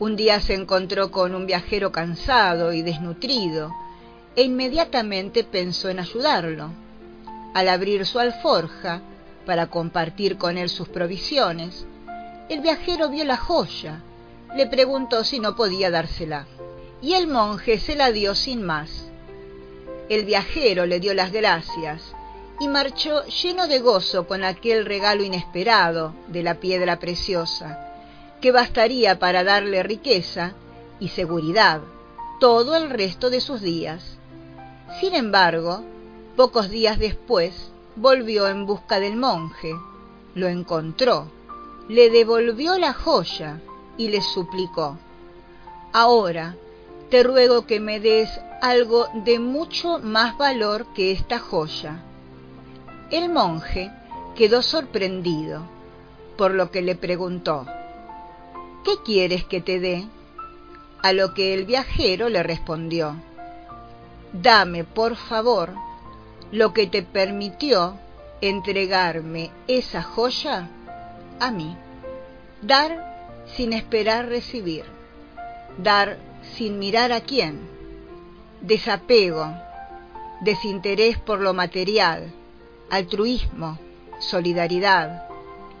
Un 0.00 0.16
día 0.16 0.40
se 0.40 0.54
encontró 0.54 1.12
con 1.12 1.36
un 1.36 1.46
viajero 1.46 1.92
cansado 1.92 2.72
y 2.72 2.82
desnutrido 2.82 3.72
e 4.34 4.42
inmediatamente 4.42 5.44
pensó 5.44 5.88
en 5.88 6.00
ayudarlo. 6.00 6.72
Al 7.54 7.68
abrir 7.68 8.04
su 8.06 8.18
alforja 8.18 9.00
para 9.46 9.68
compartir 9.68 10.38
con 10.38 10.58
él 10.58 10.68
sus 10.68 10.88
provisiones, 10.88 11.86
el 12.48 12.60
viajero 12.60 13.08
vio 13.08 13.24
la 13.24 13.36
joya, 13.36 14.02
le 14.56 14.66
preguntó 14.66 15.22
si 15.22 15.38
no 15.38 15.54
podía 15.54 15.92
dársela, 15.92 16.44
y 17.00 17.12
el 17.14 17.28
monje 17.28 17.78
se 17.78 17.94
la 17.94 18.10
dio 18.10 18.34
sin 18.34 18.64
más 18.64 19.05
el 20.08 20.24
viajero 20.24 20.86
le 20.86 21.00
dio 21.00 21.14
las 21.14 21.32
gracias 21.32 22.14
y 22.58 22.68
marchó 22.68 23.24
lleno 23.26 23.66
de 23.66 23.80
gozo 23.80 24.26
con 24.26 24.44
aquel 24.44 24.86
regalo 24.86 25.22
inesperado 25.22 26.14
de 26.28 26.42
la 26.42 26.54
piedra 26.54 26.98
preciosa, 26.98 27.78
que 28.40 28.52
bastaría 28.52 29.18
para 29.18 29.44
darle 29.44 29.82
riqueza 29.82 30.54
y 31.00 31.08
seguridad 31.08 31.82
todo 32.40 32.76
el 32.76 32.90
resto 32.90 33.30
de 33.30 33.40
sus 33.40 33.60
días. 33.60 34.18
Sin 35.00 35.14
embargo, 35.14 35.82
pocos 36.36 36.70
días 36.70 36.98
después, 36.98 37.70
volvió 37.96 38.46
en 38.48 38.66
busca 38.66 39.00
del 39.00 39.16
monje, 39.16 39.74
lo 40.34 40.48
encontró, 40.48 41.28
le 41.88 42.10
devolvió 42.10 42.78
la 42.78 42.92
joya 42.92 43.60
y 43.96 44.08
le 44.08 44.20
suplicó, 44.20 44.98
Ahora 45.92 46.56
te 47.10 47.22
ruego 47.22 47.66
que 47.66 47.80
me 47.80 48.00
des 48.00 48.28
algo 48.66 49.06
de 49.14 49.38
mucho 49.38 50.00
más 50.00 50.36
valor 50.36 50.86
que 50.92 51.12
esta 51.12 51.38
joya. 51.38 52.02
El 53.12 53.28
monje 53.28 53.92
quedó 54.34 54.60
sorprendido, 54.60 55.62
por 56.36 56.50
lo 56.52 56.72
que 56.72 56.82
le 56.82 56.96
preguntó, 56.96 57.64
¿qué 58.84 58.94
quieres 59.04 59.44
que 59.44 59.60
te 59.60 59.78
dé? 59.78 60.08
A 61.00 61.12
lo 61.12 61.32
que 61.32 61.54
el 61.54 61.64
viajero 61.64 62.28
le 62.28 62.42
respondió, 62.42 63.14
dame 64.32 64.82
por 64.82 65.14
favor 65.14 65.72
lo 66.50 66.72
que 66.72 66.88
te 66.88 67.04
permitió 67.04 67.96
entregarme 68.40 69.52
esa 69.68 70.02
joya 70.02 70.68
a 71.38 71.52
mí. 71.52 71.76
Dar 72.62 73.44
sin 73.56 73.72
esperar 73.72 74.26
recibir. 74.26 74.84
Dar 75.78 76.18
sin 76.56 76.80
mirar 76.80 77.12
a 77.12 77.20
quién 77.20 77.75
desapego, 78.60 79.46
desinterés 80.40 81.18
por 81.18 81.40
lo 81.40 81.54
material, 81.54 82.32
altruismo, 82.90 83.78
solidaridad, 84.18 85.28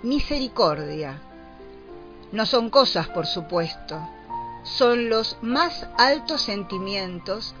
misericordia. 0.02 1.20
No 2.32 2.46
son 2.46 2.70
cosas, 2.70 3.08
por 3.08 3.26
supuesto, 3.26 4.00
son 4.62 5.08
los 5.08 5.38
más 5.42 5.86
altos 5.96 6.42
sentimientos 6.42 7.54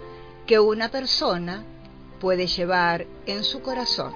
que 0.46 0.58
una 0.58 0.88
persona 0.88 1.64
puede 2.20 2.46
llevar 2.46 3.06
en 3.26 3.44
su 3.44 3.62
corazón. 3.62 4.14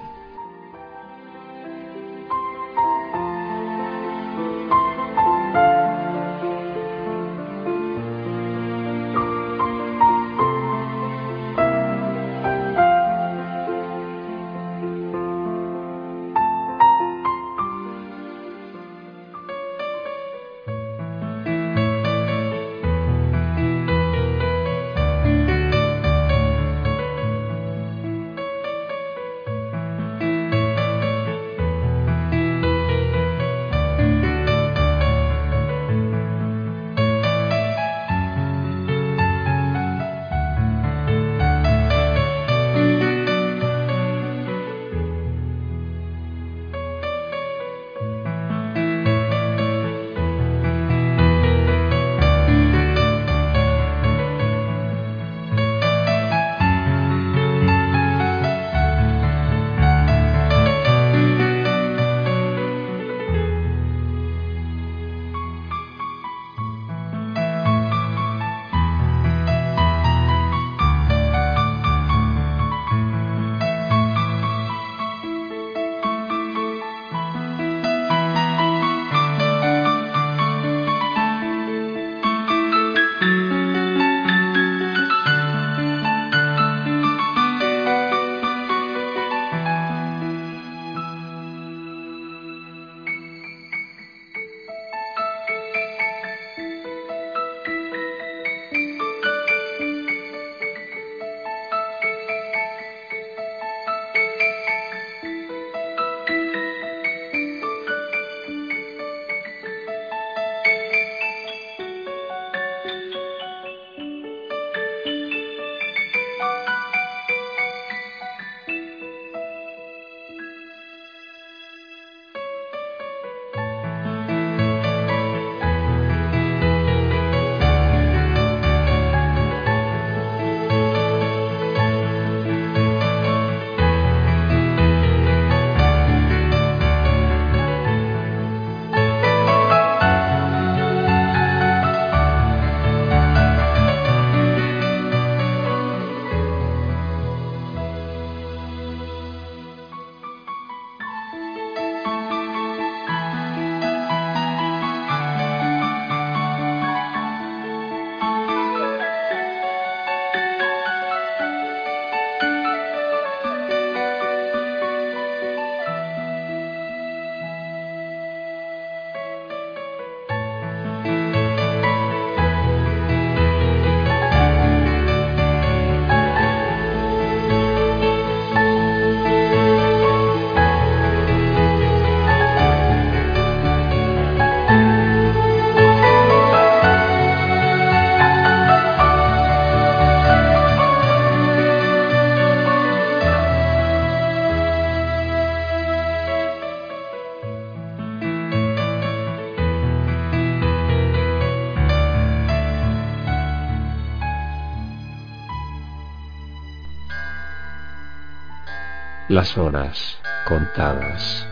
Las 209.41 209.57
horas 209.57 210.17
contadas. 210.47 211.50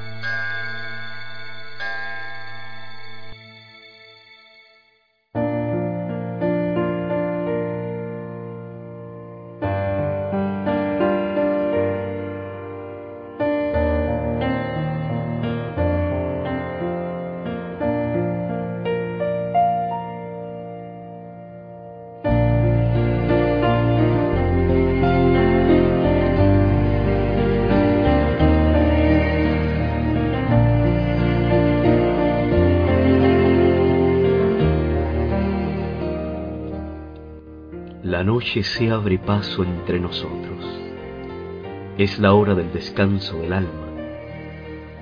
Noche 38.39 38.63
se 38.63 38.89
abre 38.89 39.19
paso 39.19 39.65
entre 39.65 39.99
nosotros. 39.99 40.63
Es 41.97 42.19
la 42.19 42.33
hora 42.33 42.55
del 42.55 42.71
descanso 42.71 43.37
del 43.41 43.51
alma, 43.51 43.87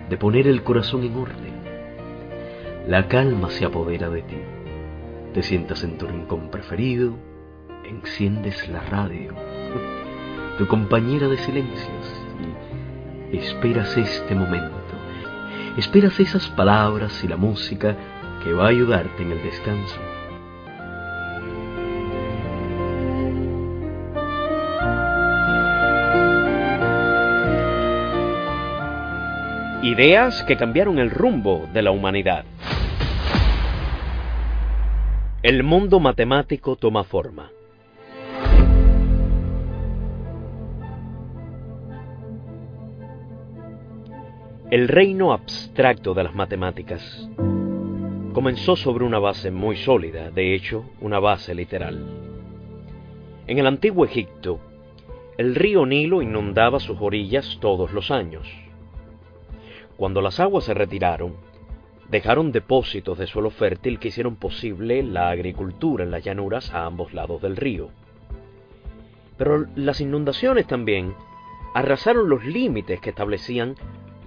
de 0.10 0.18
poner 0.18 0.48
el 0.48 0.64
corazón 0.64 1.04
en 1.04 1.16
orden. 1.16 1.54
La 2.88 3.08
calma 3.08 3.52
se 3.52 3.64
apodera 3.64 4.10
de 4.10 4.24
ti. 4.24 4.38
Te 5.36 5.44
sientas 5.44 5.84
en 5.84 6.00
tu 6.00 6.08
rincón 6.08 6.50
preferido, 6.50 7.14
enciendes 7.84 8.68
la 8.70 8.82
radio, 8.82 9.36
tu 10.58 10.66
compañera 10.66 11.28
de 11.28 11.38
silencios, 11.38 12.26
y 13.32 13.38
esperas 13.38 13.96
este 13.98 14.34
momento. 14.34 14.96
Esperas 15.78 16.20
esas 16.20 16.50
palabras 16.50 17.24
y 17.24 17.28
la 17.28 17.38
música 17.38 17.96
que 18.44 18.52
va 18.52 18.66
a 18.66 18.70
ayudarte 18.70 19.22
en 19.22 19.32
el 19.32 19.44
descanso. 19.44 20.17
Ideas 29.98 30.44
que 30.44 30.58
cambiaron 30.58 31.00
el 31.00 31.10
rumbo 31.10 31.68
de 31.74 31.82
la 31.82 31.90
humanidad. 31.90 32.46
El 35.42 35.64
mundo 35.64 36.00
matemático 36.00 36.76
toma 36.76 37.04
forma. 37.04 37.50
El 44.70 44.88
reino 44.88 45.34
abstracto 45.34 46.14
de 46.14 46.26
las 46.26 46.36
matemáticas 46.36 47.28
comenzó 48.34 48.76
sobre 48.76 49.04
una 49.04 49.18
base 49.18 49.50
muy 49.50 49.78
sólida, 49.78 50.30
de 50.30 50.54
hecho, 50.54 50.86
una 51.02 51.18
base 51.18 51.56
literal. 51.56 52.06
En 53.48 53.58
el 53.58 53.66
antiguo 53.66 54.06
Egipto, 54.06 54.60
el 55.40 55.56
río 55.56 55.88
Nilo 55.88 56.22
inundaba 56.22 56.80
sus 56.80 56.98
orillas 57.02 57.58
todos 57.60 57.92
los 57.94 58.12
años. 58.12 58.67
Cuando 59.98 60.22
las 60.22 60.40
aguas 60.40 60.66
se 60.66 60.76
retiraron, 60.76 61.36
dejaron 62.10 62.52
depósitos 62.52 63.18
de 63.18 63.26
suelo 63.26 63.50
fértil 63.50 64.00
que 64.00 64.10
hicieron 64.10 64.36
posible 64.36 65.02
la 65.02 65.32
agricultura 65.32 66.04
en 66.04 66.12
las 66.12 66.24
llanuras 66.24 66.72
a 66.72 66.86
ambos 66.86 67.14
lados 67.14 67.42
del 67.42 67.58
río. 67.58 67.90
Pero 69.38 69.66
las 69.76 70.00
inundaciones 70.00 70.68
también 70.68 71.16
arrasaron 71.74 72.30
los 72.30 72.46
límites 72.46 73.02
que 73.02 73.10
establecían 73.10 73.76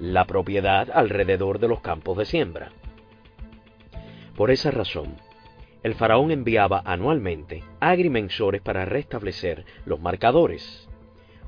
la 0.01 0.25
propiedad 0.25 0.91
alrededor 0.93 1.61
de 1.61 1.69
los 1.69 1.81
campos 1.81 2.19
de 2.19 2.25
siembra. 2.25 2.73
Por 4.37 4.51
esa 4.51 4.73
razón, 4.73 5.15
el 5.85 5.95
faraón 5.95 6.33
enviaba 6.33 6.83
anualmente 6.85 7.63
agrimensores 7.79 8.61
para 8.61 8.85
restablecer 8.85 9.65
los 9.87 10.01
marcadores 10.01 10.90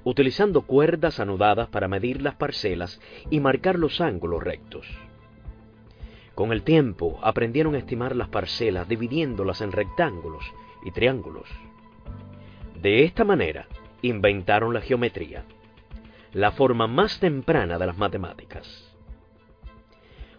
utilizando 0.05 0.63
cuerdas 0.63 1.21
anudadas 1.21 1.69
para 1.69 1.89
medir 1.89 2.23
las 2.23 2.35
parcelas 2.35 3.01
y 3.31 3.41
marcar 3.41 3.79
los 3.79 4.01
ángulos 4.01 4.43
rectos. 4.43 4.87
Con 6.35 6.53
el 6.53 6.63
tiempo 6.63 7.19
aprendieron 7.23 7.75
a 7.75 7.79
estimar 7.79 8.17
las 8.17 8.29
parcelas 8.29 8.89
dividiéndolas 8.89 9.61
en 9.61 9.73
rectángulos 9.73 10.45
y 10.85 10.91
triángulos. 10.91 11.49
De 12.81 13.05
esta 13.05 13.25
manera 13.25 13.67
inventaron 14.01 14.75
la 14.75 14.81
geometría, 14.81 15.45
la 16.33 16.53
forma 16.53 16.87
más 16.87 17.21
temprana 17.21 17.79
de 17.79 17.87
las 17.87 17.99
matemáticas. 17.99 18.89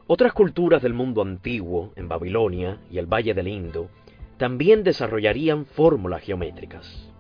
Otras 0.08 0.34
culturas 0.34 0.82
del 0.82 0.94
mundo 0.94 1.22
antiguo, 1.22 1.94
en 1.96 2.10
Babilonia 2.10 2.80
y 2.92 2.98
el 2.98 3.06
Valle 3.06 3.34
del 3.34 3.48
Indo, 3.48 3.90
también 4.38 4.84
desarrollarían 4.84 5.66
fórmulas 5.66 6.22
geométricas. 6.24 7.13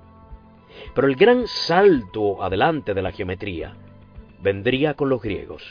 Pero 0.94 1.08
el 1.08 1.16
gran 1.16 1.48
salto 1.48 2.44
adelante 2.44 2.94
de 2.94 3.02
la 3.02 3.12
geometría 3.12 3.76
vendría 4.42 4.94
con 4.94 5.10
los 5.10 5.22
griegos, 5.22 5.64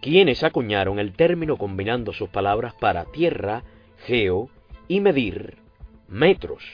quienes 0.00 0.42
acuñaron 0.42 0.98
el 0.98 1.12
término 1.12 1.56
combinando 1.56 2.12
sus 2.12 2.28
palabras 2.28 2.74
para 2.74 3.04
tierra, 3.04 3.62
geo 4.06 4.50
y 4.88 5.00
medir, 5.00 5.58
metros. 6.08 6.64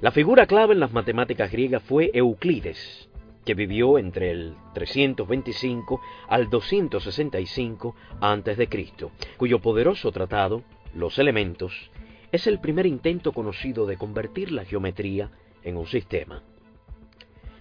La 0.00 0.10
figura 0.10 0.46
clave 0.46 0.74
en 0.74 0.80
las 0.80 0.92
matemáticas 0.92 1.50
griegas 1.50 1.82
fue 1.82 2.10
Euclides, 2.14 3.08
que 3.44 3.54
vivió 3.54 3.98
entre 3.98 4.30
el 4.30 4.54
325 4.74 6.00
al 6.28 6.50
265 6.50 7.94
a.C., 8.20 8.68
cuyo 9.36 9.60
poderoso 9.60 10.12
tratado, 10.12 10.62
Los 10.94 11.18
Elementos, 11.18 11.90
es 12.30 12.46
el 12.46 12.60
primer 12.60 12.86
intento 12.86 13.32
conocido 13.32 13.86
de 13.86 13.96
convertir 13.96 14.52
la 14.52 14.64
geometría 14.64 15.30
en 15.62 15.76
un 15.76 15.86
sistema. 15.86 16.42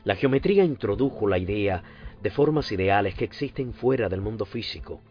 La 0.03 0.15
geometría 0.15 0.63
introdujo 0.63 1.27
la 1.27 1.37
idea 1.37 1.83
de 2.21 2.29
formas 2.31 2.71
ideales 2.71 3.15
que 3.15 3.25
existen 3.25 3.73
fuera 3.73 4.09
del 4.09 4.21
mundo 4.21 4.45
físico. 4.45 5.01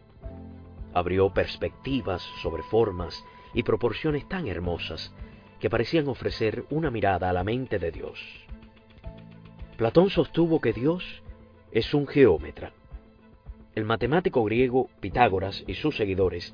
Abrió 0.93 1.33
perspectivas 1.33 2.21
sobre 2.41 2.63
formas 2.63 3.23
y 3.53 3.63
proporciones 3.63 4.27
tan 4.27 4.47
hermosas 4.47 5.13
que 5.59 5.69
parecían 5.69 6.07
ofrecer 6.07 6.65
una 6.69 6.91
mirada 6.91 7.29
a 7.29 7.33
la 7.33 7.43
mente 7.43 7.79
de 7.79 7.91
Dios. 7.91 8.19
Platón 9.77 10.09
sostuvo 10.09 10.59
que 10.59 10.73
Dios 10.73 11.23
es 11.71 11.93
un 11.93 12.07
geómetra. 12.07 12.71
El 13.75 13.85
matemático 13.85 14.43
griego 14.43 14.89
Pitágoras 14.99 15.63
y 15.67 15.75
sus 15.75 15.95
seguidores 15.95 16.53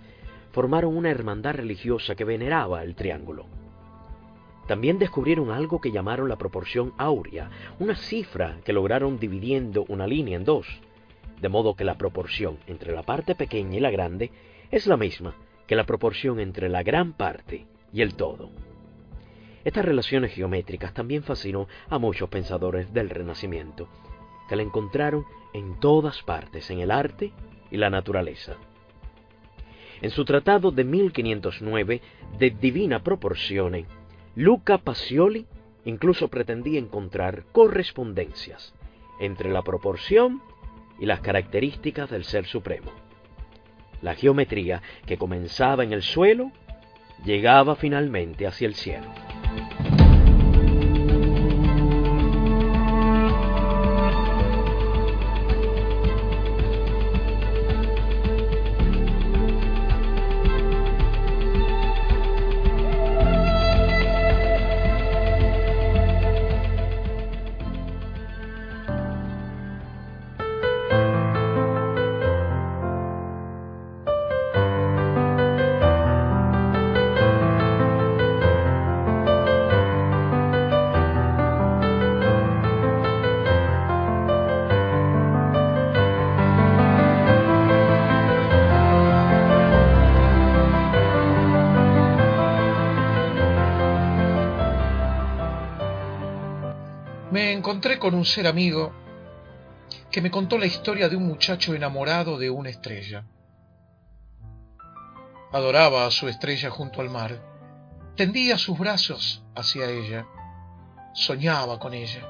formaron 0.51 0.97
una 0.97 1.09
hermandad 1.09 1.55
religiosa 1.55 2.15
que 2.15 2.25
veneraba 2.25 2.83
el 2.83 2.95
triángulo. 2.95 3.45
También 4.67 4.97
descubrieron 4.97 5.51
algo 5.51 5.81
que 5.81 5.91
llamaron 5.91 6.29
la 6.29 6.37
proporción 6.37 6.93
áurea, 6.97 7.49
una 7.79 7.95
cifra 7.95 8.59
que 8.63 8.73
lograron 8.73 9.19
dividiendo 9.19 9.85
una 9.89 10.07
línea 10.07 10.37
en 10.37 10.45
dos, 10.45 10.67
de 11.41 11.49
modo 11.49 11.75
que 11.75 11.83
la 11.83 11.97
proporción 11.97 12.57
entre 12.67 12.93
la 12.93 13.03
parte 13.03 13.35
pequeña 13.35 13.77
y 13.77 13.81
la 13.81 13.91
grande 13.91 14.31
es 14.71 14.87
la 14.87 14.95
misma 14.95 15.35
que 15.67 15.75
la 15.75 15.85
proporción 15.85 16.39
entre 16.39 16.69
la 16.69 16.83
gran 16.83 17.13
parte 17.13 17.65
y 17.91 18.01
el 18.01 18.15
todo. 18.15 18.49
Estas 19.65 19.85
relaciones 19.85 20.33
geométricas 20.33 20.93
también 20.93 21.23
fascinó 21.23 21.67
a 21.89 21.97
muchos 21.97 22.29
pensadores 22.29 22.93
del 22.93 23.09
Renacimiento, 23.09 23.87
que 24.49 24.55
la 24.55 24.63
encontraron 24.63 25.25
en 25.53 25.79
todas 25.79 26.21
partes, 26.23 26.69
en 26.69 26.79
el 26.79 26.91
arte 26.91 27.31
y 27.71 27.77
la 27.77 27.89
naturaleza. 27.89 28.55
En 30.01 30.09
su 30.09 30.25
tratado 30.25 30.71
de 30.71 30.83
1509 30.83 32.01
de 32.37 32.49
Divina 32.49 33.01
Proporcione, 33.03 33.85
Luca 34.35 34.79
Pacioli 34.79 35.45
incluso 35.85 36.27
pretendía 36.27 36.79
encontrar 36.79 37.43
correspondencias 37.51 38.73
entre 39.19 39.51
la 39.51 39.61
proporción 39.61 40.41
y 40.99 41.05
las 41.05 41.19
características 41.19 42.09
del 42.09 42.23
Ser 42.23 42.45
Supremo. 42.45 42.91
La 44.01 44.15
geometría 44.15 44.81
que 45.05 45.17
comenzaba 45.17 45.83
en 45.83 45.93
el 45.93 46.01
suelo 46.01 46.51
llegaba 47.23 47.75
finalmente 47.75 48.47
hacia 48.47 48.67
el 48.67 48.75
cielo. 48.75 49.07
Me 97.33 97.51
encontré 97.51 97.97
con 97.97 98.13
un 98.13 98.25
ser 98.25 98.45
amigo 98.45 98.93
que 100.11 100.21
me 100.21 100.29
contó 100.29 100.55
la 100.59 100.67
historia 100.67 101.09
de 101.09 101.15
un 101.15 101.25
muchacho 101.25 101.73
enamorado 101.73 102.37
de 102.37 102.51
una 102.51 102.69
estrella. 102.69 103.25
Adoraba 105.51 106.05
a 106.05 106.11
su 106.11 106.27
estrella 106.27 106.69
junto 106.69 107.01
al 107.01 107.09
mar, 107.09 107.41
tendía 108.15 108.59
sus 108.59 108.77
brazos 108.77 109.43
hacia 109.55 109.89
ella, 109.89 110.27
soñaba 111.15 111.79
con 111.79 111.95
ella 111.95 112.21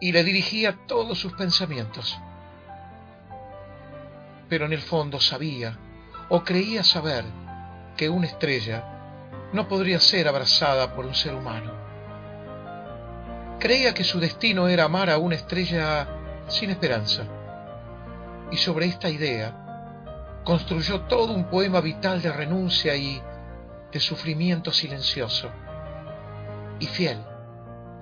y 0.00 0.10
le 0.10 0.24
dirigía 0.24 0.86
todos 0.86 1.18
sus 1.18 1.34
pensamientos. 1.34 2.18
Pero 4.48 4.64
en 4.64 4.72
el 4.72 4.80
fondo 4.80 5.20
sabía 5.20 5.76
o 6.30 6.42
creía 6.42 6.82
saber 6.82 7.26
que 7.94 8.08
una 8.08 8.28
estrella 8.28 9.50
no 9.52 9.68
podría 9.68 10.00
ser 10.00 10.28
abrazada 10.28 10.94
por 10.94 11.04
un 11.04 11.14
ser 11.14 11.34
humano. 11.34 11.83
Creía 13.58 13.94
que 13.94 14.04
su 14.04 14.20
destino 14.20 14.68
era 14.68 14.84
amar 14.84 15.10
a 15.10 15.18
una 15.18 15.36
estrella 15.36 16.06
sin 16.48 16.70
esperanza. 16.70 17.24
Y 18.50 18.56
sobre 18.56 18.86
esta 18.86 19.08
idea 19.08 20.40
construyó 20.44 21.02
todo 21.02 21.32
un 21.32 21.44
poema 21.44 21.80
vital 21.80 22.20
de 22.20 22.32
renuncia 22.32 22.94
y 22.94 23.20
de 23.90 24.00
sufrimiento 24.00 24.72
silencioso 24.72 25.50
y 26.78 26.86
fiel 26.86 27.18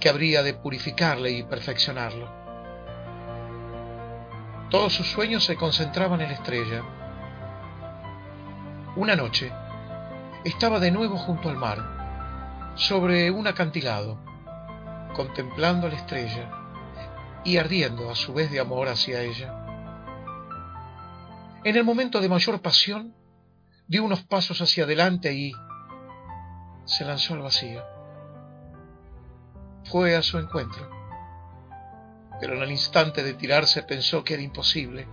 que 0.01 0.09
habría 0.09 0.43
de 0.43 0.55
purificarle 0.55 1.31
y 1.31 1.45
perfeccionarlo. 1.45 2.29
Todos 4.71 4.95
sus 4.95 5.07
sueños 5.09 5.45
se 5.45 5.55
concentraban 5.55 6.21
en 6.23 6.29
la 6.29 6.35
estrella. 6.35 6.83
Una 8.97 9.15
noche 9.15 9.53
estaba 10.45 10.81
de 10.81 10.91
nuevo 10.91 11.17
junto 11.19 11.49
al 11.49 11.57
mar, 11.57 12.73
sobre 12.75 13.31
un 13.31 13.47
acantilado, 13.47 14.19
contemplando 15.13 15.89
la 15.89 15.97
estrella 15.97 16.51
y 17.45 17.57
ardiendo 17.57 18.11
a 18.11 18.15
su 18.15 18.33
vez 18.33 18.51
de 18.51 18.61
amor 18.61 18.89
hacia 18.89 19.23
ella. 19.23 19.59
En 21.65 21.77
el 21.77 21.85
momento 21.85 22.21
de 22.21 22.29
mayor 22.29 22.61
pasión, 22.61 23.15
dio 23.87 24.05
unos 24.05 24.23
pasos 24.25 24.61
hacia 24.61 24.85
adelante 24.85 25.33
y 25.33 25.53
se 26.85 27.05
lanzó 27.05 27.35
al 27.35 27.43
vacío. 27.43 27.85
Fue 29.85 30.17
a 30.17 30.23
su 30.23 30.39
encuentro, 30.39 30.89
pero 32.41 32.55
en 32.55 32.63
el 32.63 32.71
instante 32.71 33.23
de 33.23 33.35
tirarse 33.35 33.83
pensó 33.83 34.25
que 34.25 34.35
era 34.35 34.43
imposible. 34.43 35.07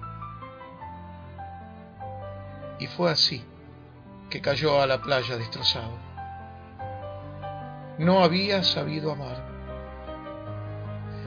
Y 2.80 2.88
fue 2.88 3.12
así 3.12 3.44
que 4.30 4.42
cayó 4.42 4.82
a 4.82 4.88
la 4.88 5.02
playa 5.02 5.38
destrozado. 5.38 5.98
No 7.98 8.24
había 8.24 8.64
sabido 8.64 9.12
amar. 9.12 9.49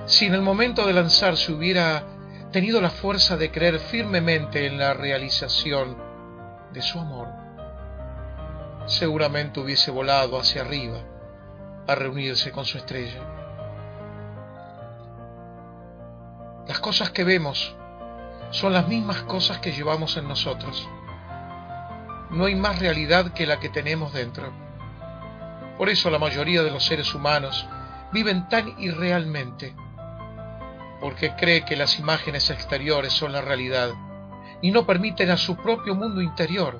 Si 0.06 0.26
en 0.26 0.34
el 0.34 0.42
momento 0.42 0.86
de 0.86 0.92
lanzarse 0.92 1.52
hubiera 1.52 2.04
tenido 2.50 2.80
la 2.80 2.90
fuerza 2.90 3.36
de 3.36 3.50
creer 3.52 3.78
firmemente 3.78 4.66
en 4.66 4.76
la 4.76 4.94
realización 4.94 5.96
de 6.72 6.82
su 6.82 6.98
amor, 6.98 7.28
seguramente 8.86 9.60
hubiese 9.60 9.90
volado 9.90 10.38
hacia 10.40 10.62
arriba 10.62 10.98
a 11.86 11.94
reunirse 11.94 12.50
con 12.50 12.64
su 12.64 12.78
estrella. 12.78 13.20
Las 16.66 16.80
cosas 16.80 17.10
que 17.10 17.24
vemos 17.24 17.74
son 18.50 18.72
las 18.72 18.88
mismas 18.88 19.22
cosas 19.22 19.58
que 19.58 19.72
llevamos 19.72 20.16
en 20.16 20.26
nosotros. 20.26 20.88
No 22.30 22.46
hay 22.46 22.54
más 22.56 22.78
realidad 22.80 23.32
que 23.32 23.46
la 23.46 23.60
que 23.60 23.68
tenemos 23.68 24.12
dentro. 24.12 24.52
Por 25.78 25.88
eso 25.88 26.10
la 26.10 26.18
mayoría 26.18 26.62
de 26.62 26.70
los 26.70 26.84
seres 26.84 27.14
humanos 27.14 27.66
viven 28.12 28.48
tan 28.48 28.80
irrealmente 28.80 29.74
porque 31.02 31.34
cree 31.34 31.64
que 31.64 31.74
las 31.74 31.98
imágenes 31.98 32.48
exteriores 32.48 33.12
son 33.12 33.32
la 33.32 33.40
realidad 33.40 33.90
y 34.60 34.70
no 34.70 34.86
permiten 34.86 35.30
a 35.30 35.36
su 35.36 35.56
propio 35.56 35.96
mundo 35.96 36.22
interior 36.22 36.78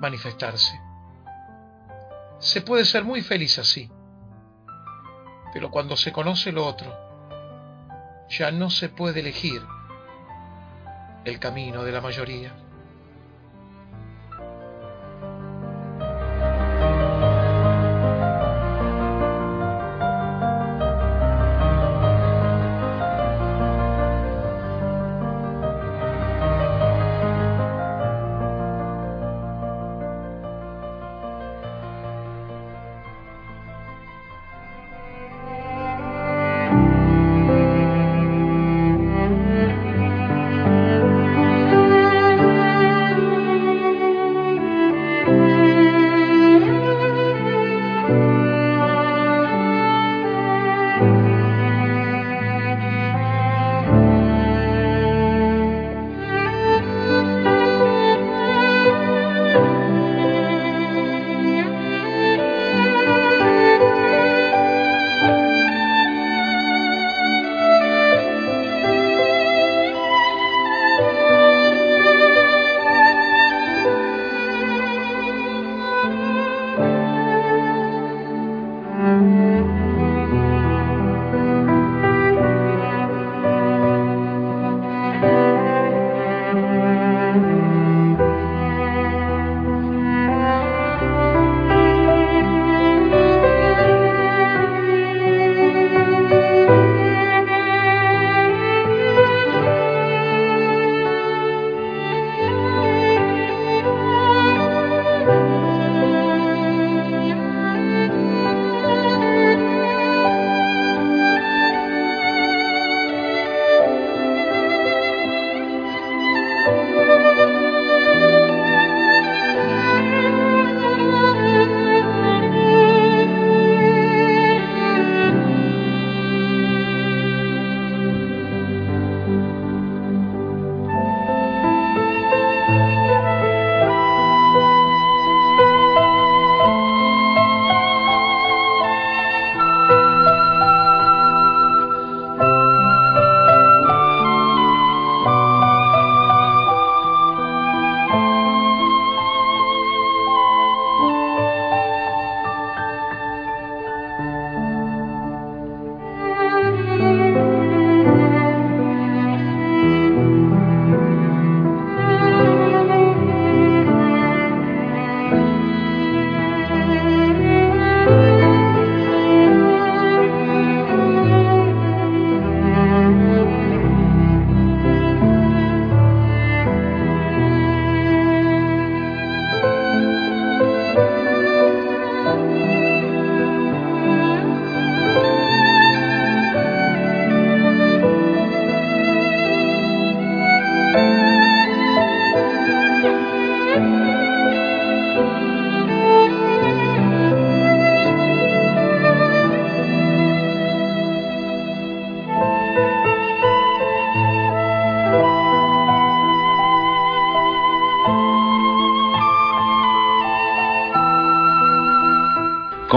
manifestarse. 0.00 0.80
Se 2.40 2.62
puede 2.62 2.84
ser 2.84 3.04
muy 3.04 3.22
feliz 3.22 3.60
así, 3.60 3.88
pero 5.52 5.70
cuando 5.70 5.96
se 5.96 6.10
conoce 6.10 6.50
lo 6.50 6.66
otro, 6.66 6.92
ya 8.28 8.50
no 8.50 8.70
se 8.70 8.88
puede 8.88 9.20
elegir 9.20 9.64
el 11.24 11.38
camino 11.38 11.84
de 11.84 11.92
la 11.92 12.00
mayoría. 12.00 12.65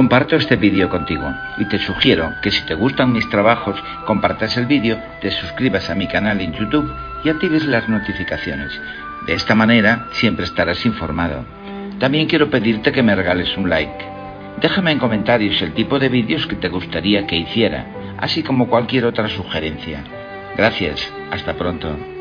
Comparto 0.10 0.38
este 0.38 0.56
vídeo 0.56 0.90
contigo 0.90 1.32
y 1.60 1.66
te 1.66 1.78
sugiero 1.78 2.34
que 2.42 2.50
si 2.50 2.66
te 2.66 2.74
gustan 2.74 3.14
mis 3.14 3.30
trabajos, 3.30 3.80
compartas 4.08 4.58
el 4.58 4.66
vídeo, 4.66 5.00
te 5.22 5.30
suscribas 5.30 5.88
a 5.92 5.94
mi 5.94 6.08
canal 6.08 6.42
en 6.42 6.52
YouTube 6.52 6.92
y 7.24 7.30
actives 7.30 7.64
las 7.68 7.88
notificaciones. 7.88 8.72
De 9.28 9.36
esta 9.36 9.54
manera 9.54 10.08
siempre 10.14 10.46
estarás 10.46 10.84
informado. 10.88 11.46
También 12.00 12.26
quiero 12.26 12.50
pedirte 12.50 12.92
que 12.92 13.04
me 13.04 13.14
regales 13.14 13.56
un 13.56 13.70
like. 13.70 14.04
Déjame 14.60 14.94
en 14.94 14.98
comentarios 14.98 15.62
el 15.62 15.74
tipo 15.74 16.00
de 16.00 16.10
vídeos 16.10 16.48
que 16.48 16.56
te 16.56 16.70
gustaría 16.70 17.28
que 17.28 17.38
hiciera, 17.38 17.86
así 18.18 18.42
como 18.42 18.68
cualquier 18.68 19.06
otra 19.06 19.30
sugerencia. 19.30 20.04
Gracias, 20.58 21.08
hasta 21.30 21.54
pronto. 21.54 22.19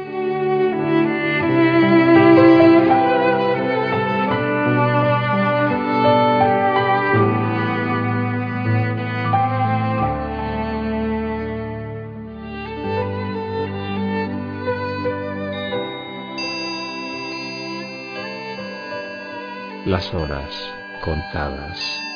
Las 19.99 20.14
horas 20.14 20.55
contadas. 21.01 22.07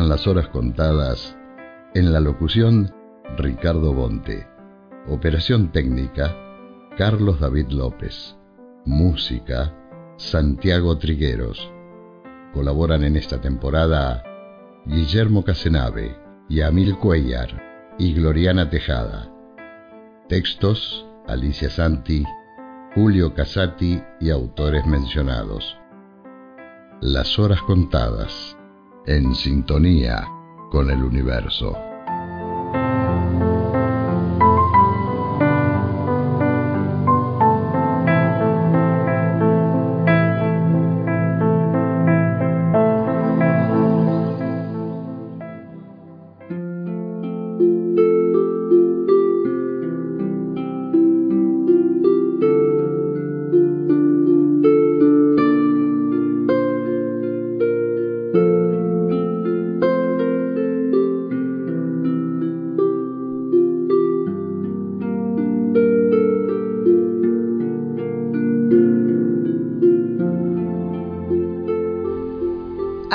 Las 0.00 0.26
horas 0.26 0.48
contadas 0.48 1.36
en 1.94 2.14
la 2.14 2.20
locución 2.20 2.94
Ricardo 3.36 3.92
Bonte. 3.92 4.48
Operación 5.06 5.70
técnica 5.70 6.34
Carlos 6.96 7.40
David 7.40 7.68
López. 7.68 8.34
Música 8.86 9.74
Santiago 10.16 10.96
Trigueros. 10.96 11.70
Colaboran 12.54 13.04
en 13.04 13.16
esta 13.16 13.42
temporada 13.42 14.22
Guillermo 14.86 15.44
Casenave, 15.44 16.16
Yamil 16.48 16.96
Cuellar 16.96 17.94
y 17.98 18.14
Gloriana 18.14 18.70
Tejada. 18.70 19.30
Textos 20.26 21.06
Alicia 21.28 21.68
Santi, 21.68 22.24
Julio 22.94 23.34
Casati 23.34 24.02
y 24.20 24.30
autores 24.30 24.86
mencionados. 24.86 25.76
Las 27.02 27.38
horas 27.38 27.60
contadas 27.62 28.56
en 29.06 29.34
sintonía 29.34 30.28
con 30.70 30.90
el 30.90 31.02
universo. 31.02 31.91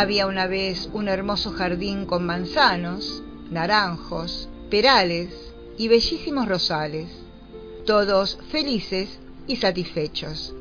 Había 0.07 0.25
una 0.25 0.47
vez 0.47 0.89
un 0.93 1.09
hermoso 1.09 1.51
jardín 1.51 2.05
con 2.05 2.25
manzanos, 2.25 3.21
naranjos, 3.51 4.47
perales 4.69 5.27
y 5.77 5.89
bellísimos 5.89 6.47
rosales, 6.47 7.09
todos 7.85 8.39
felices 8.49 9.19
y 9.47 9.57
satisfechos. 9.57 10.55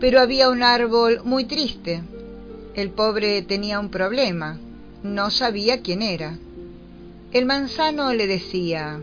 Pero 0.00 0.20
había 0.20 0.50
un 0.50 0.64
árbol 0.64 1.20
muy 1.22 1.44
triste. 1.44 2.02
El 2.74 2.90
pobre 2.90 3.42
tenía 3.42 3.78
un 3.78 3.90
problema, 3.90 4.58
no 5.04 5.30
sabía 5.30 5.80
quién 5.80 6.02
era. 6.02 6.36
El 7.30 7.46
manzano 7.46 8.12
le 8.12 8.26
decía, 8.26 8.98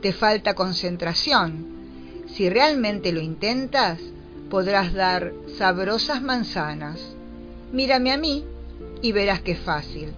te 0.00 0.14
falta 0.14 0.54
concentración. 0.54 1.66
Si 2.34 2.48
realmente 2.48 3.12
lo 3.12 3.20
intentas, 3.20 4.00
podrás 4.48 4.94
dar 4.94 5.34
sabrosas 5.58 6.22
manzanas. 6.22 6.98
Mírame 7.74 8.10
a 8.10 8.16
mí 8.16 8.46
y 9.02 9.12
verás 9.12 9.40
qué 9.40 9.56
fácil. 9.56 10.12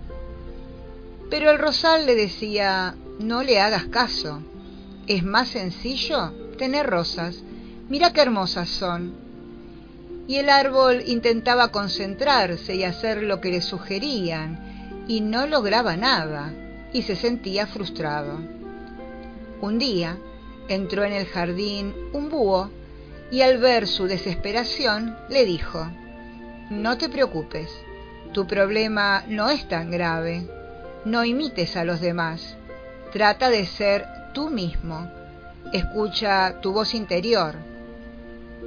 Pero 1.30 1.50
el 1.50 1.58
rosal 1.58 2.06
le 2.06 2.14
decía, 2.14 2.94
no 3.18 3.42
le 3.42 3.60
hagas 3.60 3.86
caso, 3.86 4.42
es 5.06 5.24
más 5.24 5.48
sencillo 5.48 6.32
tener 6.58 6.86
rosas, 6.86 7.42
mira 7.88 8.12
qué 8.12 8.20
hermosas 8.22 8.68
son. 8.68 9.14
Y 10.26 10.36
el 10.36 10.48
árbol 10.48 11.02
intentaba 11.06 11.68
concentrarse 11.68 12.74
y 12.74 12.84
hacer 12.84 13.22
lo 13.22 13.40
que 13.40 13.50
le 13.50 13.60
sugerían, 13.60 15.04
y 15.06 15.20
no 15.20 15.46
lograba 15.46 15.96
nada, 15.96 16.52
y 16.92 17.02
se 17.02 17.16
sentía 17.16 17.66
frustrado. 17.66 18.38
Un 19.60 19.78
día 19.78 20.16
entró 20.68 21.04
en 21.04 21.12
el 21.12 21.26
jardín 21.26 21.94
un 22.12 22.30
búho, 22.30 22.70
y 23.30 23.42
al 23.42 23.58
ver 23.58 23.86
su 23.86 24.06
desesperación 24.06 25.16
le 25.28 25.44
dijo, 25.44 25.86
no 26.70 26.96
te 26.96 27.08
preocupes, 27.08 27.68
tu 28.34 28.46
problema 28.46 29.24
no 29.28 29.48
es 29.48 29.66
tan 29.68 29.90
grave. 29.90 30.46
No 31.06 31.24
imites 31.24 31.76
a 31.76 31.84
los 31.84 32.00
demás. 32.00 32.56
Trata 33.12 33.48
de 33.48 33.64
ser 33.64 34.06
tú 34.34 34.50
mismo. 34.50 35.08
Escucha 35.72 36.60
tu 36.60 36.72
voz 36.72 36.94
interior. 36.94 37.54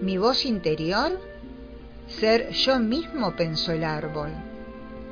¿Mi 0.01 0.17
voz 0.17 0.45
interior? 0.45 1.19
Ser 2.07 2.51
yo 2.51 2.79
mismo, 2.79 3.35
pensó 3.35 3.73
el 3.73 3.83
árbol. 3.83 4.31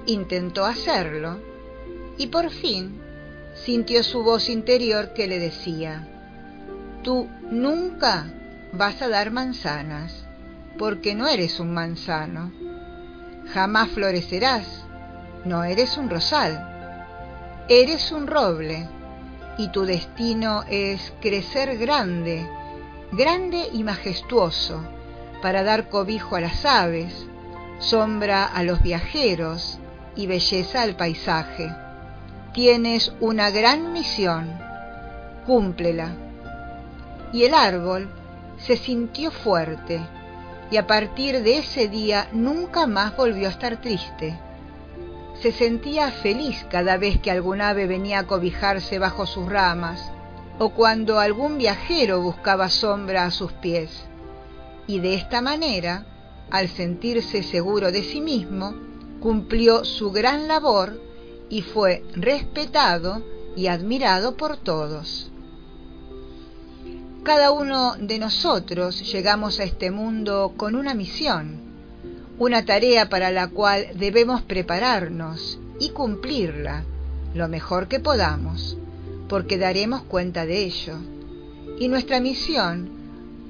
Intentó 0.06 0.66
hacerlo 0.66 1.40
y 2.18 2.28
por 2.28 2.50
fin 2.50 3.02
sintió 3.56 4.04
su 4.04 4.24
voz 4.24 4.48
interior 4.48 5.14
que 5.14 5.28
le 5.28 5.40
decía, 5.40 6.08
tú 7.04 7.28
nunca 7.52 8.32
vas 8.72 9.02
a 9.02 9.10
dar 9.10 9.32
manzanas 9.32 10.26
porque 10.78 11.14
no 11.14 11.28
eres 11.28 11.60
un 11.60 11.74
manzano 11.74 12.52
jamás 13.54 13.90
florecerás, 13.90 14.86
no 15.44 15.64
eres 15.64 15.98
un 15.98 16.10
rosal, 16.10 16.72
eres 17.70 18.12
un 18.12 18.28
roble 18.28 18.88
y 19.58 19.70
tu 19.70 19.86
destino 19.86 20.64
es 20.70 21.14
crecer 21.22 21.78
grande, 21.78 22.48
grande 23.12 23.70
y 23.72 23.84
majestuoso, 23.84 24.84
para 25.42 25.64
dar 25.64 25.90
cobijo 25.90 26.36
a 26.36 26.42
las 26.42 26.66
aves, 26.66 27.28
sombra 27.80 28.46
a 28.46 28.64
los 28.64 28.82
viajeros 28.82 29.80
y 30.16 30.28
belleza 30.28 30.82
al 30.82 30.96
paisaje. 30.96 31.72
Tienes 32.54 33.14
una 33.20 33.50
gran 33.50 33.94
misión, 33.94 34.60
cúmplela. 35.46 36.16
Y 37.32 37.44
el 37.44 37.54
árbol 37.54 38.10
se 38.58 38.78
sintió 38.78 39.32
fuerte, 39.32 40.02
y 40.72 40.78
a 40.78 40.88
partir 40.88 41.44
de 41.44 41.60
ese 41.60 41.88
día 41.88 42.30
nunca 42.32 42.88
más 42.88 43.16
volvió 43.16 43.48
a 43.48 43.52
estar 43.52 43.82
triste. 43.82 44.38
Se 45.42 45.52
sentía 45.52 46.12
feliz 46.12 46.66
cada 46.70 46.98
vez 46.98 47.20
que 47.20 47.32
algún 47.32 47.62
ave 47.62 47.88
venía 47.88 48.20
a 48.20 48.28
cobijarse 48.28 49.00
bajo 49.00 49.26
sus 49.26 49.48
ramas 49.48 50.12
o 50.58 50.70
cuando 50.70 51.20
algún 51.20 51.58
viajero 51.58 52.22
buscaba 52.22 52.70
sombra 52.70 53.26
a 53.26 53.32
sus 53.32 53.52
pies. 53.54 53.92
Y 54.88 55.00
de 55.00 55.16
esta 55.16 55.42
manera, 55.42 56.06
al 56.52 56.70
sentirse 56.70 57.44
seguro 57.44 57.92
de 57.92 58.04
sí 58.04 58.22
mismo, 58.22 58.74
cumplió 59.20 59.84
su 59.84 60.12
gran 60.12 60.48
labor 60.48 61.02
y 61.50 61.62
fue 61.62 62.04
respetado 62.14 63.24
y 63.56 63.68
admirado 63.68 64.38
por 64.38 64.58
todos. 64.58 65.32
Cada 67.26 67.50
uno 67.50 67.96
de 68.00 68.20
nosotros 68.20 69.02
llegamos 69.12 69.60
a 69.60 69.64
este 69.64 69.90
mundo 69.90 70.54
con 70.56 70.76
una 70.76 70.94
misión, 70.94 71.60
una 72.38 72.66
tarea 72.66 73.10
para 73.10 73.32
la 73.32 73.48
cual 73.48 73.88
debemos 73.96 74.44
prepararnos 74.44 75.58
y 75.80 75.90
cumplirla 75.90 76.84
lo 77.34 77.48
mejor 77.48 77.88
que 77.88 78.00
podamos, 78.00 78.78
porque 79.28 79.58
daremos 79.58 80.04
cuenta 80.04 80.46
de 80.46 80.66
ello. 80.66 80.98
Y 81.80 81.88
nuestra 81.88 82.20
misión 82.20 82.92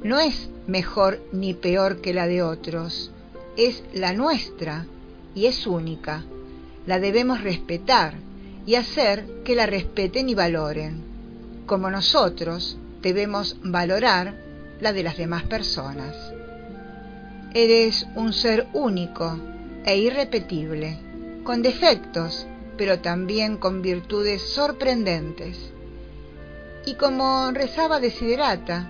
no 0.06 0.22
es 0.22 0.50
mejor 0.68 1.22
ni 1.34 1.54
peor 1.54 2.00
que 2.00 2.14
la 2.14 2.28
de 2.28 2.44
otros, 2.44 3.12
es 3.58 3.84
la 3.94 4.14
nuestra 4.14 4.86
y 5.36 5.48
es 5.48 5.68
única. 5.68 6.24
La 6.88 7.02
debemos 7.02 7.44
respetar 7.44 8.14
y 8.66 8.76
hacer 8.76 9.44
que 9.44 9.54
la 9.54 9.66
respeten 9.66 10.30
y 10.30 10.34
valoren, 10.34 11.04
como 11.66 11.92
nosotros 11.92 12.78
debemos 13.06 13.58
valorar 13.62 14.34
la 14.80 14.92
de 14.92 15.04
las 15.04 15.16
demás 15.16 15.44
personas. 15.44 16.16
Eres 17.54 18.08
un 18.16 18.34
ser 18.34 18.66
único 18.74 19.40
e 19.86 19.96
irrepetible, 19.96 20.98
con 21.44 21.62
defectos, 21.62 22.48
pero 22.80 23.02
también 23.02 23.58
con 23.58 23.84
virtudes 23.84 24.42
sorprendentes. 24.42 25.72
Y 26.88 26.96
como 26.96 27.52
rezaba 27.52 28.00
Desiderata, 28.00 28.90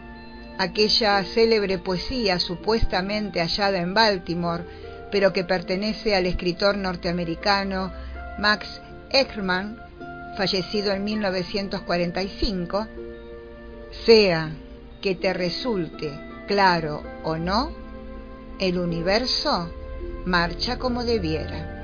aquella 0.60 1.22
célebre 1.26 1.78
poesía 1.78 2.40
supuestamente 2.40 3.42
hallada 3.42 3.80
en 3.80 3.94
Baltimore, 3.94 4.64
pero 5.12 5.34
que 5.34 5.44
pertenece 5.44 6.16
al 6.16 6.26
escritor 6.26 6.78
norteamericano 6.78 7.92
Max 8.40 8.80
Eckman, 9.10 9.78
fallecido 10.38 10.94
en 10.94 11.04
1945, 11.04 12.88
sea 14.04 14.52
que 15.02 15.16
te 15.16 15.34
resulte 15.34 16.12
claro 16.48 17.04
o 17.24 17.38
no, 17.38 17.72
el 18.60 18.78
universo 18.78 19.70
marcha 20.26 20.78
como 20.80 21.04
debiera. 21.04 21.76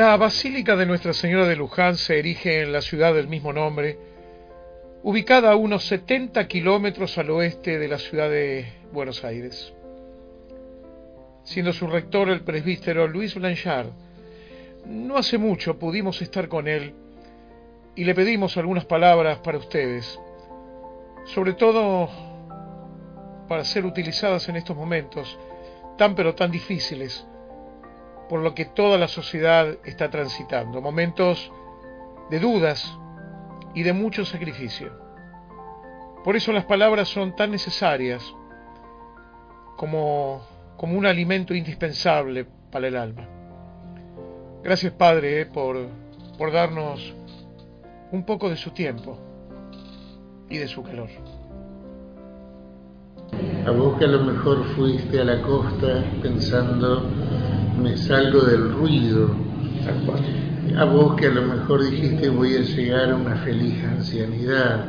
La 0.00 0.16
Basílica 0.16 0.76
de 0.76 0.86
Nuestra 0.86 1.12
Señora 1.12 1.46
de 1.46 1.56
Luján 1.56 1.94
se 1.98 2.18
erige 2.18 2.62
en 2.62 2.72
la 2.72 2.80
ciudad 2.80 3.12
del 3.12 3.28
mismo 3.28 3.52
nombre, 3.52 3.98
ubicada 5.02 5.52
a 5.52 5.56
unos 5.56 5.84
70 5.84 6.48
kilómetros 6.48 7.18
al 7.18 7.28
oeste 7.28 7.78
de 7.78 7.86
la 7.86 7.98
ciudad 7.98 8.30
de 8.30 8.64
Buenos 8.94 9.22
Aires. 9.24 9.74
Siendo 11.44 11.74
su 11.74 11.86
rector 11.86 12.30
el 12.30 12.40
presbítero 12.40 13.06
Luis 13.08 13.34
Blanchard, 13.34 13.88
no 14.86 15.18
hace 15.18 15.36
mucho 15.36 15.78
pudimos 15.78 16.22
estar 16.22 16.48
con 16.48 16.66
él 16.66 16.94
y 17.94 18.04
le 18.04 18.14
pedimos 18.14 18.56
algunas 18.56 18.86
palabras 18.86 19.40
para 19.40 19.58
ustedes, 19.58 20.18
sobre 21.26 21.52
todo 21.52 22.08
para 23.46 23.64
ser 23.64 23.84
utilizadas 23.84 24.48
en 24.48 24.56
estos 24.56 24.74
momentos 24.74 25.38
tan 25.98 26.14
pero 26.14 26.34
tan 26.34 26.50
difíciles 26.50 27.26
por 28.30 28.42
lo 28.42 28.54
que 28.54 28.64
toda 28.64 28.96
la 28.96 29.08
sociedad 29.08 29.76
está 29.84 30.08
transitando, 30.08 30.80
momentos 30.80 31.50
de 32.30 32.38
dudas 32.38 32.96
y 33.74 33.82
de 33.82 33.92
mucho 33.92 34.24
sacrificio. 34.24 34.92
Por 36.22 36.36
eso 36.36 36.52
las 36.52 36.64
palabras 36.64 37.08
son 37.08 37.34
tan 37.34 37.50
necesarias 37.50 38.22
como, 39.76 40.46
como 40.76 40.96
un 40.96 41.06
alimento 41.06 41.54
indispensable 41.54 42.46
para 42.70 42.86
el 42.86 42.96
alma. 42.96 43.26
Gracias 44.62 44.92
Padre 44.92 45.40
eh, 45.40 45.46
por, 45.46 45.88
por 46.38 46.52
darnos 46.52 47.12
un 48.12 48.24
poco 48.24 48.48
de 48.48 48.56
su 48.56 48.70
tiempo 48.70 49.18
y 50.48 50.58
de 50.58 50.68
su 50.68 50.84
calor. 50.84 51.08
A 53.66 53.70
vos 53.72 53.98
que 53.98 54.04
a 54.04 54.08
lo 54.08 54.20
mejor 54.20 54.64
fuiste 54.76 55.20
a 55.20 55.24
la 55.24 55.42
costa 55.42 56.04
pensando 56.22 57.10
me 57.80 57.96
salgo 57.96 58.40
del 58.42 58.72
ruido. 58.72 59.30
A 60.76 60.84
vos 60.84 61.16
que 61.16 61.26
a 61.26 61.30
lo 61.30 61.42
mejor 61.42 61.82
dijiste 61.82 62.28
voy 62.28 62.54
a 62.56 62.60
llegar 62.60 63.10
a 63.10 63.16
una 63.16 63.36
feliz 63.36 63.82
ancianidad 63.84 64.86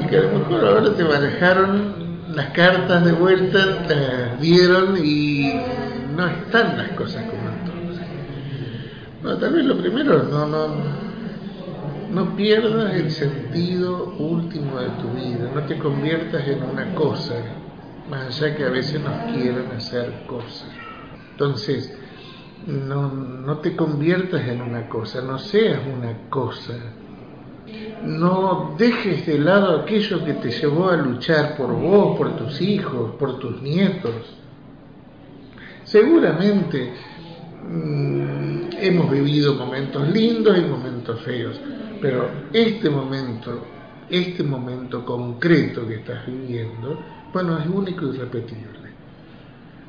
y 0.00 0.06
que 0.06 0.18
a 0.18 0.22
lo 0.22 0.38
mejor 0.38 0.64
ahora 0.64 0.94
te 0.94 1.04
manejaron 1.04 2.04
las 2.34 2.50
cartas 2.50 3.04
de 3.04 3.12
vuelta, 3.12 3.86
te 3.86 4.36
dieron 4.40 4.96
y 5.02 5.54
no 6.16 6.26
están 6.26 6.76
las 6.78 6.90
cosas 6.90 7.24
como 7.24 7.48
entonces. 7.48 8.06
No, 9.22 9.36
tal 9.38 9.54
vez 9.54 9.64
lo 9.64 9.78
primero, 9.78 10.22
no, 10.24 10.46
no, 10.46 10.68
no 12.12 12.36
pierdas 12.36 12.94
el 12.94 13.10
sentido 13.10 14.14
último 14.18 14.78
de 14.78 14.88
tu 15.00 15.08
vida, 15.14 15.50
no 15.54 15.62
te 15.62 15.78
conviertas 15.78 16.46
en 16.46 16.62
una 16.62 16.94
cosa, 16.94 17.34
más 18.08 18.26
allá 18.26 18.54
que 18.54 18.64
a 18.64 18.70
veces 18.70 19.00
nos 19.00 19.32
quieren 19.32 19.70
hacer 19.76 20.12
cosas. 20.26 20.68
Entonces, 21.32 21.92
no, 22.66 23.12
no 23.12 23.58
te 23.58 23.76
conviertas 23.76 24.46
en 24.48 24.62
una 24.62 24.88
cosa, 24.88 25.20
no 25.22 25.38
seas 25.38 25.80
una 25.86 26.28
cosa. 26.30 26.74
No 28.04 28.74
dejes 28.78 29.26
de 29.26 29.38
lado 29.38 29.80
aquello 29.80 30.24
que 30.24 30.34
te 30.34 30.50
llevó 30.50 30.90
a 30.90 30.96
luchar 30.96 31.56
por 31.56 31.72
vos, 31.72 32.16
por 32.16 32.36
tus 32.36 32.60
hijos, 32.60 33.14
por 33.16 33.38
tus 33.38 33.60
nietos. 33.62 34.36
Seguramente 35.84 36.92
mm, 37.70 38.70
hemos 38.78 39.10
vivido 39.10 39.54
momentos 39.54 40.08
lindos 40.08 40.58
y 40.58 40.62
momentos 40.62 41.20
feos, 41.22 41.58
pero 42.00 42.30
este 42.52 42.90
momento, 42.90 43.64
este 44.10 44.42
momento 44.42 45.04
concreto 45.04 45.86
que 45.86 45.96
estás 45.96 46.26
viviendo, 46.26 46.98
bueno, 47.32 47.58
es 47.58 47.66
único 47.66 48.06
y 48.06 48.18
repetible. 48.18 48.84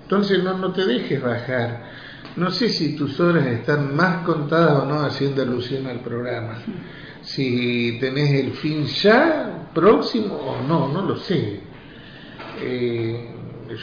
Entonces 0.03 0.43
no, 0.43 0.57
no 0.57 0.71
te 0.71 0.85
dejes 0.85 1.21
bajar 1.21 2.04
no 2.35 2.51
sé 2.51 2.69
si 2.69 2.95
tus 2.95 3.19
horas 3.19 3.47
están 3.47 3.95
más 3.95 4.25
contadas 4.25 4.83
o 4.83 4.85
no 4.85 5.01
haciendo 5.01 5.41
alusión 5.41 5.87
al 5.87 6.01
programa. 6.01 6.61
Si 7.21 7.97
tenés 7.99 8.31
el 8.31 8.51
fin 8.53 8.85
ya 8.85 9.69
próximo 9.73 10.35
o 10.35 10.67
no, 10.67 10.91
no 10.91 11.01
lo 11.01 11.15
sé. 11.17 11.61
Eh, 12.61 13.31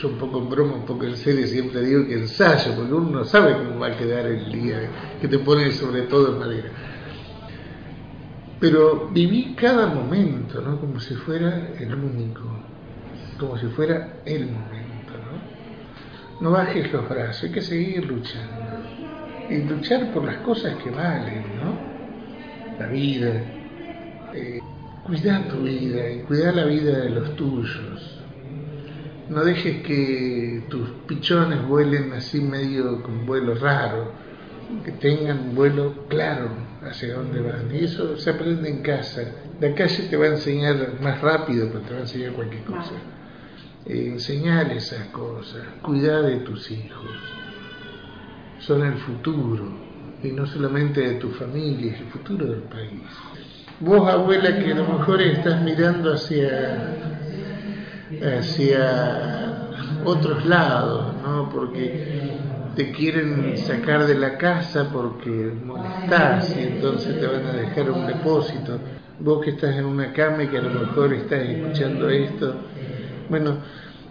yo 0.00 0.08
un 0.08 0.18
poco 0.18 0.38
en 0.38 0.50
broma, 0.50 0.74
un 0.74 0.86
poco 0.86 1.04
en 1.04 1.16
serio, 1.16 1.46
siempre 1.46 1.80
digo 1.82 2.06
que 2.06 2.14
ensayo, 2.14 2.74
porque 2.76 2.92
uno 2.92 3.10
no 3.10 3.24
sabe 3.24 3.56
cómo 3.56 3.80
va 3.80 3.88
a 3.88 3.96
quedar 3.96 4.26
el 4.26 4.52
día 4.52 4.88
que 5.20 5.28
te 5.28 5.38
pone 5.38 5.70
sobre 5.72 6.02
todo 6.02 6.32
en 6.32 6.38
madera. 6.38 6.70
Pero 8.60 9.08
viví 9.12 9.54
cada 9.56 9.86
momento, 9.86 10.60
¿no? 10.60 10.78
Como 10.78 11.00
si 11.00 11.14
fuera 11.14 11.72
el 11.80 11.92
único, 11.94 12.42
como 13.38 13.58
si 13.58 13.66
fuera 13.68 14.20
el 14.24 14.46
momento 14.46 14.81
no 16.42 16.50
bajes 16.50 16.92
los 16.92 17.08
brazos, 17.08 17.44
hay 17.44 17.50
que 17.52 17.60
seguir 17.60 18.04
luchando. 18.04 18.52
Y 19.48 19.58
luchar 19.58 20.12
por 20.12 20.24
las 20.24 20.38
cosas 20.38 20.74
que 20.82 20.90
valen, 20.90 21.44
¿no? 21.62 22.80
La 22.80 22.88
vida. 22.88 23.32
Eh, 24.34 24.58
cuidar 25.04 25.44
tu 25.44 25.58
vida 25.62 26.10
y 26.10 26.22
cuidar 26.22 26.56
la 26.56 26.64
vida 26.64 26.98
de 26.98 27.10
los 27.10 27.36
tuyos. 27.36 28.18
No 29.28 29.44
dejes 29.44 29.82
que 29.82 30.64
tus 30.68 30.88
pichones 31.06 31.64
vuelen 31.64 32.12
así 32.12 32.40
medio 32.40 33.02
con 33.02 33.24
vuelo 33.24 33.54
raro, 33.54 34.12
que 34.84 34.90
tengan 34.92 35.54
vuelo 35.54 36.08
claro 36.08 36.48
hacia 36.82 37.14
dónde 37.14 37.40
van. 37.40 37.72
Y 37.72 37.84
eso 37.84 38.16
se 38.18 38.30
aprende 38.30 38.68
en 38.68 38.82
casa. 38.82 39.22
La 39.60 39.72
calle 39.76 40.08
te 40.10 40.16
va 40.16 40.24
a 40.24 40.30
enseñar 40.30 41.00
más 41.00 41.20
rápido, 41.20 41.68
pero 41.68 41.80
te 41.82 41.92
va 41.92 41.98
a 41.98 42.02
enseñar 42.02 42.32
cualquier 42.32 42.64
cosa 42.64 42.94
enseñar 43.86 44.70
esas 44.72 45.08
cosas, 45.08 45.62
cuidar 45.82 46.22
de 46.22 46.36
tus 46.38 46.70
hijos. 46.70 47.10
Son 48.60 48.84
el 48.84 48.94
futuro, 48.94 49.64
y 50.22 50.28
no 50.28 50.46
solamente 50.46 51.00
de 51.00 51.14
tu 51.14 51.30
familia, 51.30 51.92
es 51.92 52.00
el 52.00 52.06
futuro 52.06 52.46
del 52.46 52.62
país. 52.62 53.02
Vos, 53.80 54.08
abuela, 54.08 54.58
que 54.58 54.72
a 54.72 54.76
lo 54.76 54.86
mejor 54.86 55.20
estás 55.20 55.60
mirando 55.62 56.12
hacia, 56.12 56.94
hacia 58.38 59.68
otros 60.04 60.46
lados, 60.46 61.16
¿no? 61.22 61.48
Porque 61.50 62.38
te 62.76 62.92
quieren 62.92 63.58
sacar 63.58 64.06
de 64.06 64.14
la 64.14 64.38
casa 64.38 64.88
porque 64.92 65.52
molestás 65.64 66.56
y 66.56 66.60
entonces 66.60 67.20
te 67.20 67.26
van 67.26 67.46
a 67.46 67.52
dejar 67.52 67.90
un 67.90 68.06
depósito. 68.06 68.78
Vos 69.18 69.44
que 69.44 69.50
estás 69.50 69.76
en 69.76 69.84
una 69.84 70.12
cama 70.12 70.44
y 70.44 70.48
que 70.48 70.58
a 70.58 70.62
lo 70.62 70.70
mejor 70.70 71.12
estás 71.12 71.40
escuchando 71.40 72.08
esto, 72.08 72.54
bueno, 73.32 73.56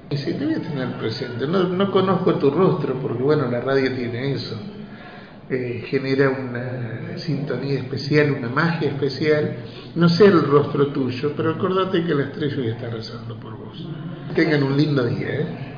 sí, 0.09 0.33
te 0.33 0.45
voy 0.45 0.55
a 0.55 0.61
tener 0.61 0.97
presente. 0.97 1.45
No, 1.45 1.61
no 1.65 1.91
conozco 1.91 2.39
tu 2.39 2.49
rostro 2.49 2.95
porque, 2.99 3.21
bueno, 3.21 3.51
la 3.51 3.61
radio 3.61 3.93
tiene 3.93 4.33
eso. 4.33 4.59
Eh, 5.47 5.85
genera 5.85 6.31
una 6.31 7.19
sintonía 7.19 7.77
especial, 7.77 8.31
una 8.31 8.49
magia 8.49 8.89
especial. 8.89 9.57
No 9.93 10.09
sé 10.09 10.25
el 10.25 10.41
rostro 10.41 10.87
tuyo, 10.87 11.33
pero 11.37 11.51
acordate 11.51 12.03
que 12.03 12.15
la 12.15 12.23
estrella 12.23 12.63
ya 12.63 12.71
está 12.71 12.89
rezando 12.89 13.39
por 13.39 13.55
vos. 13.59 13.87
Tengan 14.33 14.63
un 14.63 14.75
lindo 14.75 15.05
día, 15.05 15.27
¿eh? 15.27 15.70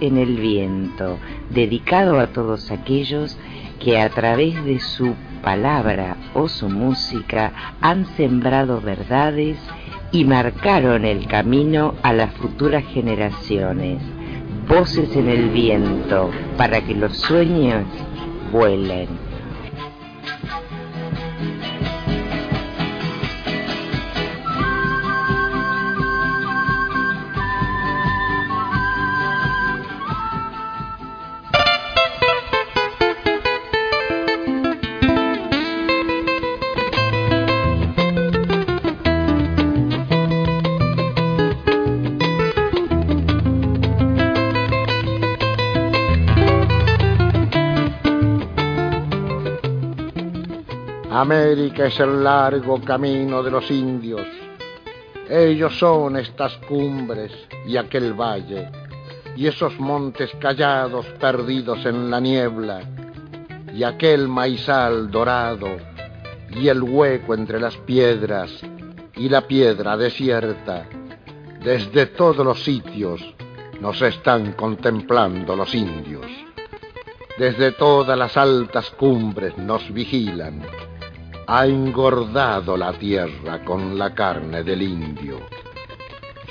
En 0.00 0.16
el 0.16 0.36
Viento, 0.36 1.18
dedicado 1.50 2.18
a 2.18 2.28
todos 2.28 2.70
aquellos 2.70 3.36
que 3.78 3.98
a 3.98 4.10
través 4.10 4.62
de 4.64 4.78
su 4.80 5.14
palabra 5.42 6.16
o 6.34 6.48
su 6.48 6.68
música 6.68 7.52
han 7.80 8.06
sembrado 8.16 8.80
verdades 8.80 9.58
y 10.12 10.24
marcaron 10.24 11.04
el 11.04 11.26
camino 11.26 11.94
a 12.02 12.12
las 12.12 12.32
futuras 12.34 12.84
generaciones. 12.92 14.02
Voces 14.68 15.14
en 15.16 15.28
el 15.28 15.50
viento 15.50 16.30
para 16.56 16.80
que 16.80 16.94
los 16.94 17.16
sueños 17.16 17.84
vuelen. 18.52 19.29
América 51.20 51.84
es 51.84 52.00
el 52.00 52.24
largo 52.24 52.80
camino 52.80 53.42
de 53.42 53.50
los 53.50 53.70
indios. 53.70 54.26
Ellos 55.28 55.78
son 55.78 56.16
estas 56.16 56.56
cumbres 56.66 57.30
y 57.66 57.76
aquel 57.76 58.14
valle, 58.14 58.70
y 59.36 59.46
esos 59.46 59.78
montes 59.78 60.30
callados 60.40 61.04
perdidos 61.20 61.84
en 61.84 62.10
la 62.10 62.20
niebla, 62.20 62.80
y 63.74 63.82
aquel 63.82 64.28
maizal 64.28 65.10
dorado, 65.10 65.68
y 66.58 66.68
el 66.68 66.82
hueco 66.82 67.34
entre 67.34 67.60
las 67.60 67.76
piedras, 67.76 68.50
y 69.14 69.28
la 69.28 69.42
piedra 69.42 69.98
desierta. 69.98 70.88
Desde 71.62 72.06
todos 72.06 72.46
los 72.46 72.64
sitios 72.64 73.20
nos 73.78 74.00
están 74.00 74.52
contemplando 74.52 75.54
los 75.54 75.74
indios. 75.74 76.30
Desde 77.36 77.72
todas 77.72 78.16
las 78.16 78.38
altas 78.38 78.88
cumbres 78.92 79.58
nos 79.58 79.92
vigilan 79.92 80.62
ha 81.52 81.66
engordado 81.66 82.76
la 82.76 82.92
tierra 82.92 83.64
con 83.64 83.98
la 83.98 84.14
carne 84.14 84.62
del 84.62 84.82
indio. 84.82 85.40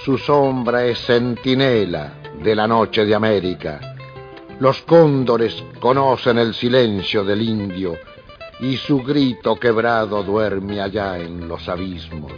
Su 0.03 0.17
sombra 0.17 0.83
es 0.83 0.99
centinela 1.05 2.15
de 2.43 2.53
la 2.53 2.67
noche 2.67 3.05
de 3.05 3.15
América. 3.15 3.95
Los 4.59 4.81
cóndores 4.81 5.63
conocen 5.79 6.37
el 6.37 6.53
silencio 6.53 7.23
del 7.23 7.41
indio 7.43 7.97
y 8.59 8.75
su 8.75 9.01
grito 9.01 9.55
quebrado 9.55 10.21
duerme 10.21 10.81
allá 10.81 11.17
en 11.17 11.47
los 11.47 11.69
abismos. 11.69 12.33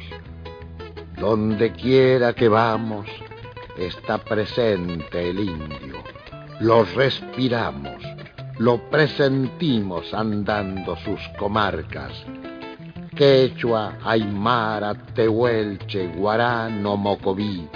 Donde 1.20 1.72
quiera 1.72 2.34
que 2.34 2.48
vamos 2.48 3.08
está 3.76 4.20
presente 4.20 5.32
el 5.32 5.40
indio. 5.40 6.04
Lo 6.60 6.84
respiramos, 6.84 8.04
lo 8.60 8.88
presentimos 8.92 10.14
andando 10.14 10.96
sus 10.98 11.20
comarcas 11.40 12.24
quechua, 13.16 13.98
aymara, 14.04 14.96
tehuelche, 15.14 16.08
guarano, 16.08 16.96
mocoví, 16.96 17.68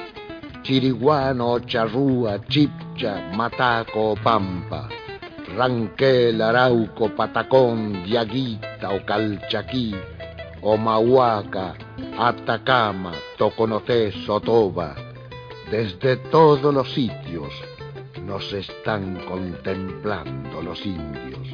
chiriguano, 0.63 1.59
charrúa, 1.59 2.39
chipcha, 2.47 3.31
mataco 3.35 4.15
pampa, 4.23 4.87
ranquel, 5.55 6.41
arauco, 6.41 7.09
patacón, 7.09 8.03
diaguita 8.03 8.91
o 8.91 9.05
calchaquí, 9.05 9.93
o 10.61 10.77
mahuaca, 10.77 11.75
atacama, 12.17 13.11
toconoté, 13.37 14.11
sotoba, 14.25 14.95
desde 15.69 16.17
todos 16.31 16.73
los 16.73 16.91
sitios 16.93 17.51
nos 18.25 18.51
están 18.53 19.17
contemplando 19.27 20.61
los 20.61 20.83
indios, 20.85 21.47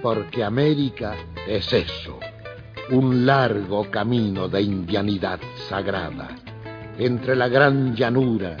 porque 0.00 0.44
América 0.44 1.16
es 1.48 1.72
eso 1.72 2.20
un 2.90 3.26
largo 3.26 3.90
camino 3.90 4.48
de 4.48 4.62
indianidad 4.62 5.38
sagrada, 5.68 6.28
entre 6.98 7.36
la 7.36 7.48
gran 7.48 7.94
llanura, 7.94 8.56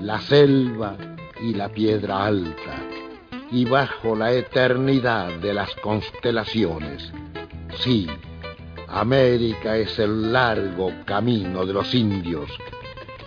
la 0.00 0.20
selva 0.20 0.96
y 1.40 1.54
la 1.54 1.70
piedra 1.70 2.26
alta, 2.26 2.76
y 3.50 3.64
bajo 3.64 4.14
la 4.14 4.32
eternidad 4.32 5.30
de 5.38 5.54
las 5.54 5.74
constelaciones. 5.76 7.12
Sí, 7.78 8.08
América 8.88 9.76
es 9.76 9.98
el 9.98 10.32
largo 10.32 10.92
camino 11.06 11.64
de 11.64 11.72
los 11.72 11.94
indios, 11.94 12.50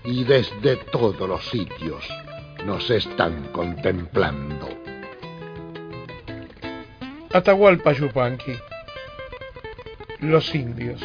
y 0.03 0.23
desde 0.23 0.77
todos 0.91 1.27
los 1.27 1.43
sitios 1.49 2.07
nos 2.65 2.89
están 2.91 3.47
contemplando. 3.51 4.69
Atahualpa 7.33 7.91
Yupanqui 7.93 8.53
los 10.31 10.53
indios. 10.55 11.01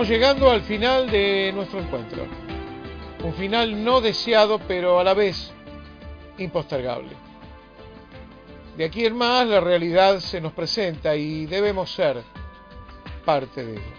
Estamos 0.00 0.18
llegando 0.18 0.50
al 0.50 0.62
final 0.62 1.10
de 1.10 1.52
nuestro 1.54 1.78
encuentro. 1.78 2.26
Un 3.22 3.34
final 3.34 3.84
no 3.84 4.00
deseado, 4.00 4.58
pero 4.66 4.98
a 4.98 5.04
la 5.04 5.12
vez 5.12 5.52
impostergable. 6.38 7.10
De 8.78 8.86
aquí 8.86 9.04
en 9.04 9.14
más 9.14 9.46
la 9.46 9.60
realidad 9.60 10.20
se 10.20 10.40
nos 10.40 10.54
presenta 10.54 11.14
y 11.16 11.44
debemos 11.44 11.92
ser 11.92 12.22
parte 13.26 13.62
de 13.62 13.72
ella. 13.74 13.94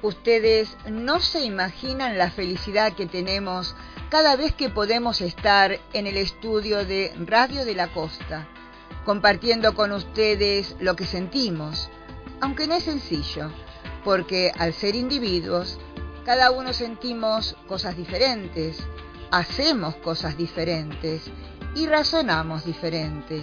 Ustedes 0.00 0.76
no 0.88 1.18
se 1.18 1.44
imaginan 1.44 2.18
la 2.18 2.30
felicidad 2.30 2.92
que 2.92 3.06
tenemos 3.06 3.74
cada 4.10 4.36
vez 4.36 4.52
que 4.52 4.70
podemos 4.70 5.20
estar 5.20 5.76
en 5.92 6.06
el 6.06 6.18
estudio 6.18 6.84
de 6.84 7.12
Radio 7.26 7.64
de 7.64 7.74
la 7.74 7.88
Costa, 7.88 8.46
compartiendo 9.04 9.74
con 9.74 9.90
ustedes 9.90 10.76
lo 10.78 10.94
que 10.94 11.04
sentimos, 11.04 11.90
aunque 12.40 12.68
no 12.68 12.76
es 12.76 12.84
sencillo, 12.84 13.50
porque 14.06 14.52
al 14.56 14.72
ser 14.72 14.94
individuos, 14.94 15.80
cada 16.24 16.52
uno 16.52 16.72
sentimos 16.72 17.56
cosas 17.66 17.96
diferentes, 17.96 18.78
hacemos 19.32 19.96
cosas 19.96 20.36
diferentes 20.36 21.22
y 21.74 21.88
razonamos 21.88 22.64
diferentes. 22.64 23.42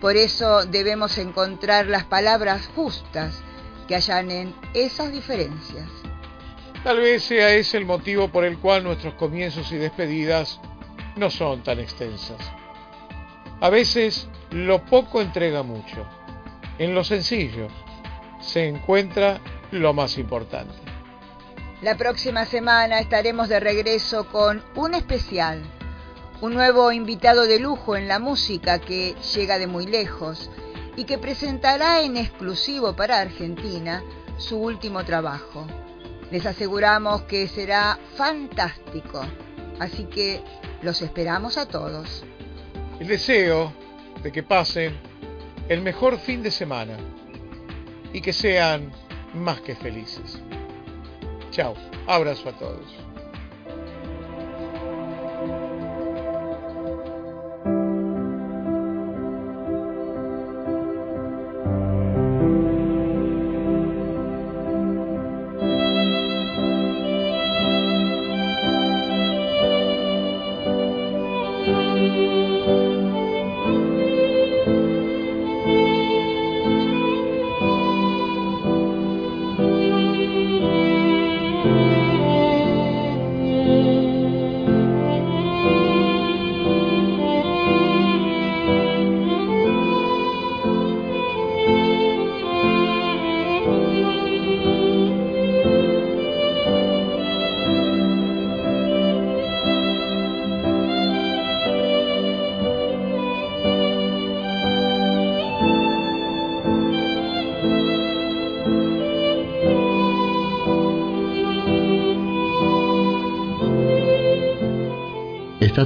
Por 0.00 0.16
eso 0.16 0.66
debemos 0.66 1.18
encontrar 1.18 1.86
las 1.86 2.02
palabras 2.02 2.68
justas 2.74 3.44
que 3.86 3.94
allanen 3.94 4.52
esas 4.74 5.12
diferencias. 5.12 5.88
Tal 6.82 6.96
vez 6.96 7.22
sea 7.22 7.54
ese 7.54 7.76
el 7.76 7.84
motivo 7.84 8.26
por 8.26 8.44
el 8.44 8.58
cual 8.58 8.82
nuestros 8.82 9.14
comienzos 9.14 9.70
y 9.70 9.76
despedidas 9.76 10.58
no 11.14 11.30
son 11.30 11.62
tan 11.62 11.78
extensas. 11.78 12.40
A 13.60 13.70
veces 13.70 14.26
lo 14.50 14.84
poco 14.84 15.20
entrega 15.20 15.62
mucho. 15.62 16.04
En 16.80 16.92
lo 16.92 17.04
sencillo 17.04 17.68
se 18.40 18.66
encuentra 18.66 19.40
lo 19.72 19.92
más 19.92 20.18
importante. 20.18 20.74
La 21.80 21.96
próxima 21.96 22.44
semana 22.44 23.00
estaremos 23.00 23.48
de 23.48 23.58
regreso 23.58 24.28
con 24.28 24.62
un 24.76 24.94
especial, 24.94 25.62
un 26.40 26.54
nuevo 26.54 26.92
invitado 26.92 27.46
de 27.46 27.58
lujo 27.58 27.96
en 27.96 28.06
la 28.06 28.20
música 28.20 28.78
que 28.78 29.16
llega 29.34 29.58
de 29.58 29.66
muy 29.66 29.86
lejos 29.86 30.50
y 30.96 31.04
que 31.04 31.18
presentará 31.18 32.02
en 32.02 32.16
exclusivo 32.16 32.94
para 32.94 33.18
Argentina 33.18 34.04
su 34.36 34.58
último 34.58 35.04
trabajo. 35.04 35.66
Les 36.30 36.46
aseguramos 36.46 37.22
que 37.22 37.48
será 37.48 37.98
fantástico, 38.16 39.22
así 39.80 40.04
que 40.04 40.42
los 40.82 41.02
esperamos 41.02 41.58
a 41.58 41.66
todos. 41.66 42.24
El 43.00 43.08
deseo 43.08 43.72
de 44.22 44.30
que 44.30 44.42
pasen 44.42 44.96
el 45.68 45.82
mejor 45.82 46.18
fin 46.18 46.42
de 46.42 46.50
semana 46.50 46.96
y 48.12 48.20
que 48.20 48.32
sean 48.32 48.92
más 49.34 49.60
que 49.60 49.74
felices. 49.74 50.40
Chao, 51.50 51.74
abrazo 52.06 52.48
a 52.48 52.52
todos. 52.52 52.86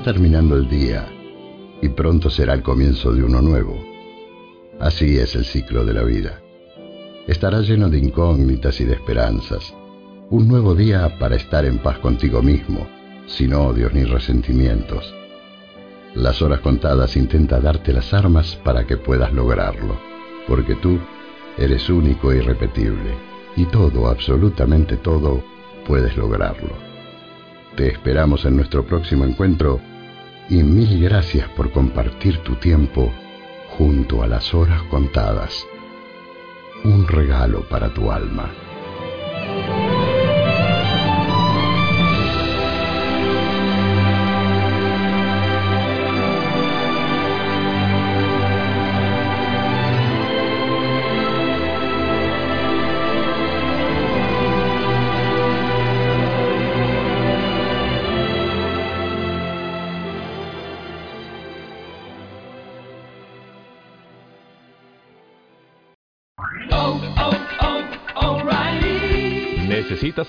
Terminando 0.07 0.54
el 0.54 0.68
día 0.68 1.04
y 1.82 1.88
pronto 1.88 2.30
será 2.30 2.54
el 2.54 2.62
comienzo 2.62 3.12
de 3.12 3.24
uno 3.24 3.42
nuevo. 3.42 3.76
Así 4.78 5.18
es 5.18 5.34
el 5.34 5.44
ciclo 5.44 5.84
de 5.84 5.94
la 5.94 6.04
vida. 6.04 6.40
Estará 7.26 7.61
lleno 7.61 7.88
de 7.88 7.98
incógnitas 7.98 8.80
y 8.80 8.84
de 8.84 8.92
esperanzas. 8.92 9.74
Un 10.30 10.46
nuevo 10.46 10.76
día 10.76 11.18
para 11.18 11.34
estar 11.34 11.64
en 11.64 11.78
paz 11.78 11.98
contigo 11.98 12.40
mismo, 12.40 12.86
sin 13.26 13.52
odios 13.52 13.92
ni 13.94 14.04
resentimientos. 14.04 15.12
Las 16.14 16.40
horas 16.40 16.61
contadas 16.61 17.16
intenta 17.16 17.59
darte 17.59 17.92
las 17.92 18.14
armas 18.14 18.54
para 18.62 18.86
que 18.86 18.96
puedas 18.96 19.32
lograrlo, 19.32 19.98
porque 20.46 20.76
tú 20.76 21.00
eres 21.59 21.90
único 21.90 22.30
e 22.30 22.36
irrepetible, 22.36 23.11
y 23.57 23.64
todo, 23.64 24.07
absolutamente 24.07 24.98
todo, 24.98 25.42
puedes 25.84 26.16
lograrlo. 26.16 26.74
Te 27.74 27.88
esperamos 27.88 28.44
en 28.44 28.54
nuestro 28.54 28.86
próximo 28.86 29.24
encuentro 29.24 29.80
y 30.49 30.62
mil 30.62 31.03
gracias 31.03 31.49
por 31.51 31.72
compartir 31.72 32.38
tu 32.38 32.55
tiempo 32.57 33.12
junto 33.76 34.22
a 34.22 34.26
las 34.26 34.55
horas 34.55 34.82
contadas. 34.84 35.66
Un 36.84 37.07
regalo 37.09 37.68
para 37.68 37.92
tu 37.92 38.11
alma. 38.12 38.65